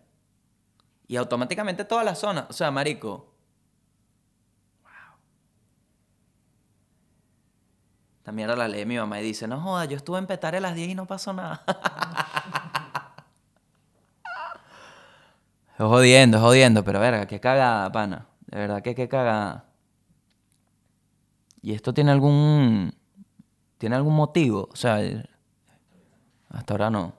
Y 1.07 1.17
automáticamente 1.17 1.85
toda 1.85 2.03
la 2.03 2.15
zona. 2.15 2.47
O 2.49 2.53
sea, 2.53 2.71
marico. 2.71 3.35
Wow. 4.81 4.91
También 8.23 8.49
ahora 8.49 8.67
la 8.67 8.73
lee 8.75 8.85
mi 8.85 8.97
mamá 8.97 9.19
y 9.19 9.23
dice, 9.23 9.47
no 9.47 9.59
joda, 9.59 9.85
yo 9.85 9.97
estuve 9.97 10.19
en 10.19 10.27
Petare 10.27 10.57
a 10.57 10.61
las 10.61 10.73
10 10.73 10.89
y 10.89 10.95
no 10.95 11.05
pasó 11.05 11.33
nada. 11.33 11.63
es 15.77 15.85
jodiendo, 15.85 16.37
es 16.37 16.43
jodiendo, 16.43 16.83
pero 16.85 17.01
verga, 17.01 17.27
qué 17.27 17.41
cagada, 17.41 17.91
pana. 17.91 18.27
De 18.47 18.57
verdad 18.57 18.81
que 18.81 18.95
qué 18.95 19.09
cagada. 19.09 19.65
¿Y 21.61 21.73
esto 21.73 21.93
tiene 21.93 22.11
algún... 22.11 22.95
¿Tiene 23.77 23.95
algún 23.95 24.15
motivo? 24.15 24.69
O 24.71 24.75
sea, 24.75 24.99
hasta 26.53 26.73
ahora 26.73 26.89
no. 26.89 27.13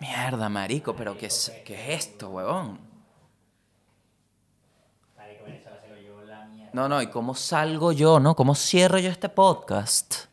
Mierda, 0.00 0.48
marico, 0.48 0.96
pero 0.96 1.16
¿qué 1.16 1.26
es, 1.26 1.62
qué 1.64 1.74
es 1.74 2.06
esto, 2.06 2.30
huevón? 2.30 2.80
No, 6.72 6.88
no, 6.88 7.02
¿y 7.02 7.06
cómo 7.08 7.34
salgo 7.34 7.92
yo, 7.92 8.18
no? 8.18 8.34
¿Cómo 8.34 8.54
cierro 8.54 8.98
yo 8.98 9.10
este 9.10 9.28
podcast? 9.28 10.24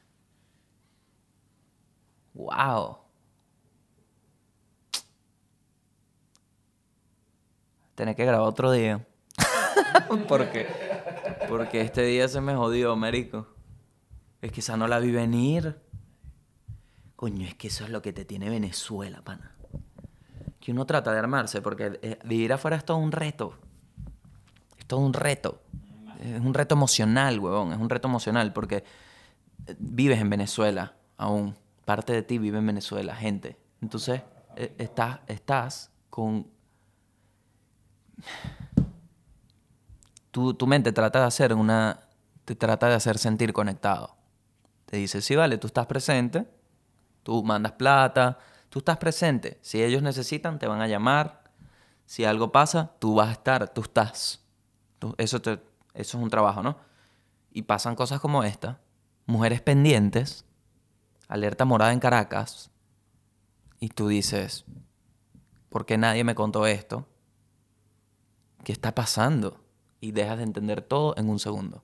Wow. 2.34 2.97
Tener 7.95 8.16
que 8.16 8.26
grabar 8.26 8.47
otro 8.47 8.72
día. 8.72 9.05
porque, 10.30 10.89
porque 11.50 11.82
este 11.82 12.04
día 12.04 12.28
se 12.28 12.39
me 12.39 12.56
jodió, 12.56 12.95
marico. 12.95 13.47
Es 14.41 14.52
que 14.52 14.62
esa 14.62 14.78
no 14.78 14.88
la 14.88 15.00
vi 15.00 15.12
venir. 15.12 15.82
Coño, 17.16 17.45
es 17.45 17.56
que 17.56 17.68
eso 17.68 17.84
es 17.84 17.89
lo 17.89 18.02
que 18.02 18.14
te 18.14 18.24
tiene 18.24 18.50
Venezuela, 18.50 19.22
pana 19.22 19.56
que 20.60 20.72
uno 20.72 20.86
trata 20.86 21.12
de 21.12 21.20
armarse, 21.20 21.62
porque 21.62 22.00
eh, 22.02 22.20
vivir 22.26 22.52
afuera 22.54 22.78
es 22.78 22.86
todo 22.86 22.97
un 22.97 23.12
reto. 23.12 23.58
Es 24.78 24.86
todo 24.86 25.00
un 25.00 25.14
reto. 25.14 25.62
Es 26.22 26.41
un 26.41 26.54
reto 26.54 26.76
emocional, 26.76 27.39
huevón. 27.39 27.72
Es 27.72 27.80
un 27.80 27.89
reto 27.89 28.08
emocional 28.08 28.52
porque 28.52 28.84
eh, 29.66 29.76
vives 29.80 30.20
en 30.20 30.30
Venezuela 30.30 30.95
aún. 31.18 31.56
Parte 31.86 32.14
de 32.14 32.24
ti 32.24 32.38
vive 32.38 32.58
en 32.58 32.68
Venezuela, 32.68 33.16
gente. 33.16 33.58
Entonces, 33.82 34.22
eh, 34.56 34.76
estás, 34.78 35.22
estás 35.28 35.91
con... 36.10 36.47
Tu, 40.32 40.54
tu 40.54 40.68
mente 40.68 40.92
trata 40.92 41.20
de 41.20 41.26
hacer 41.26 41.54
una... 41.54 42.02
Te 42.46 42.56
trata 42.56 42.88
de 42.88 42.96
hacer 42.96 43.18
sentir 43.18 43.54
conectado. 43.54 44.16
Te 44.86 44.98
dice, 44.98 45.22
sí, 45.22 45.36
vale, 45.36 45.58
tú 45.58 45.68
estás 45.68 45.86
presente, 45.86 46.50
tú 47.24 47.44
mandas 47.44 47.74
plata, 47.74 48.40
Tú 48.70 48.80
estás 48.80 48.98
presente. 48.98 49.60
Si 49.62 49.82
ellos 49.84 50.02
necesitan, 50.02 50.60
te 50.60 50.68
van 50.68 50.82
a 50.82 50.88
llamar. 50.88 51.44
Si 52.06 52.24
algo 52.24 52.52
pasa, 52.52 52.92
tú 53.00 53.16
vas 53.16 53.30
a 53.30 53.34
estar, 53.34 53.74
tú 53.74 53.82
estás. 53.82 54.46
eso, 55.18 55.38
eso 55.38 55.58
es 55.94 56.14
un 56.14 56.30
trabajo, 56.30 56.64
¿no? 56.64 56.78
Y 57.52 57.64
pasan 57.64 57.96
cosas 57.96 58.20
como 58.20 58.44
esta. 58.44 58.80
Mujeres 59.26 59.62
pendientes, 59.62 60.46
alerta 61.28 61.66
morada 61.66 61.94
en 61.94 62.00
Caracas. 62.00 62.72
Y 63.80 63.90
tú 63.90 64.08
dices, 64.08 64.66
¿por 65.70 65.86
qué 65.86 65.98
nadie 65.98 66.24
me 66.24 66.36
contó 66.36 66.68
esto? 66.68 67.08
¿Qué 68.64 68.72
está 68.72 68.94
pasando? 68.94 69.64
Y 70.02 70.12
dejas 70.12 70.38
de 70.38 70.43
entender 70.43 70.82
todo 70.82 71.16
en 71.18 71.30
un 71.30 71.39
segundo. 71.39 71.84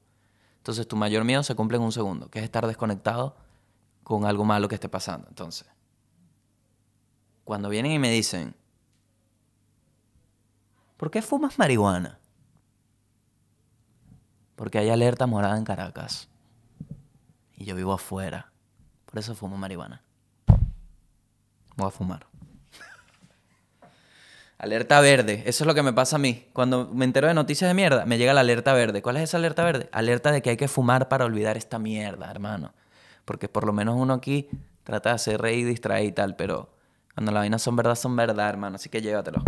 Entonces 0.57 0.87
tu 0.87 0.95
mayor 0.95 1.23
miedo 1.23 1.43
se 1.43 1.55
cumple 1.55 1.77
en 1.77 1.83
un 1.83 1.91
segundo, 1.91 2.29
que 2.29 2.39
es 2.39 2.45
estar 2.45 2.65
desconectado 2.65 3.35
con 4.03 4.25
algo 4.25 4.45
malo 4.45 4.67
que 4.67 4.75
esté 4.75 4.89
pasando. 4.89 5.27
Entonces, 5.27 5.67
cuando 7.43 7.69
vienen 7.69 7.91
y 7.91 7.99
me 7.99 8.09
dicen, 8.09 8.55
¿Por 10.97 11.11
qué 11.11 11.21
fumas 11.21 11.59
marihuana? 11.59 12.19
Porque 14.55 14.77
hay 14.77 14.89
alerta 14.89 15.27
morada 15.27 15.57
en 15.57 15.65
Caracas. 15.65 16.29
Y 17.57 17.65
yo 17.65 17.75
vivo 17.75 17.93
afuera. 17.93 18.51
Por 19.05 19.19
eso 19.19 19.35
fumo 19.35 19.57
marihuana. 19.57 20.01
Voy 21.75 21.87
a 21.87 21.91
fumar. 21.91 22.27
Alerta 24.65 24.99
verde. 24.99 25.43
Eso 25.45 25.63
es 25.63 25.67
lo 25.67 25.75
que 25.75 25.83
me 25.83 25.93
pasa 25.93 26.15
a 26.15 26.19
mí. 26.19 26.47
Cuando 26.51 26.89
me 26.91 27.05
entero 27.05 27.27
de 27.27 27.35
noticias 27.35 27.69
de 27.69 27.75
mierda, 27.75 28.03
me 28.05 28.17
llega 28.17 28.33
la 28.33 28.41
alerta 28.41 28.73
verde. 28.73 29.03
¿Cuál 29.03 29.17
es 29.17 29.25
esa 29.25 29.37
alerta 29.37 29.63
verde? 29.63 29.89
Alerta 29.91 30.31
de 30.31 30.41
que 30.41 30.49
hay 30.49 30.57
que 30.57 30.67
fumar 30.67 31.07
para 31.07 31.23
olvidar 31.23 31.55
esta 31.55 31.77
mierda, 31.77 32.31
hermano. 32.31 32.73
Porque 33.25 33.47
por 33.47 33.63
lo 33.63 33.73
menos 33.73 33.95
uno 33.95 34.15
aquí 34.15 34.49
trata 34.83 35.09
de 35.09 35.15
hacer 35.15 35.39
reír, 35.39 35.67
distraer 35.67 36.05
y 36.05 36.11
tal, 36.13 36.35
pero 36.35 36.73
cuando 37.13 37.31
las 37.31 37.41
vainas 37.41 37.61
son 37.61 37.75
verdad, 37.75 37.93
son 37.93 38.15
verdad, 38.15 38.49
hermano. 38.49 38.77
Así 38.77 38.89
que 38.89 39.03
llévatelo. 39.03 39.43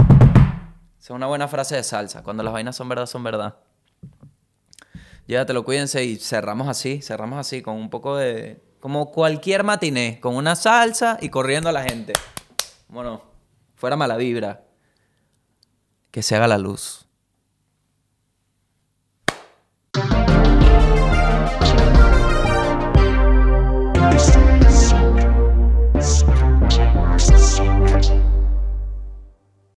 Esa 0.99 0.99
es 0.99 1.09
una 1.09 1.25
buena 1.25 1.47
frase 1.47 1.75
de 1.75 1.83
salsa. 1.83 2.21
Cuando 2.21 2.43
las 2.43 2.53
vainas 2.53 2.75
son 2.75 2.87
verdad, 2.87 3.07
son 3.07 3.23
verdad. 3.23 3.55
Llévatelo, 5.25 5.65
cuídense 5.65 6.05
y 6.05 6.17
cerramos 6.17 6.67
así, 6.67 7.01
cerramos 7.01 7.39
así, 7.39 7.63
con 7.63 7.73
un 7.73 7.89
poco 7.89 8.17
de... 8.17 8.61
Como 8.79 9.11
cualquier 9.11 9.63
matiné, 9.63 10.19
con 10.19 10.35
una 10.35 10.55
salsa 10.55 11.17
y 11.19 11.29
corriendo 11.29 11.69
a 11.69 11.71
la 11.71 11.81
gente. 11.81 12.13
Bueno, 12.87 13.23
fuera 13.73 13.95
mala 13.95 14.15
vibra. 14.15 14.66
Que 16.17 16.23
se 16.23 16.35
haga 16.35 16.47
la 16.47 16.57
luz. 16.57 17.06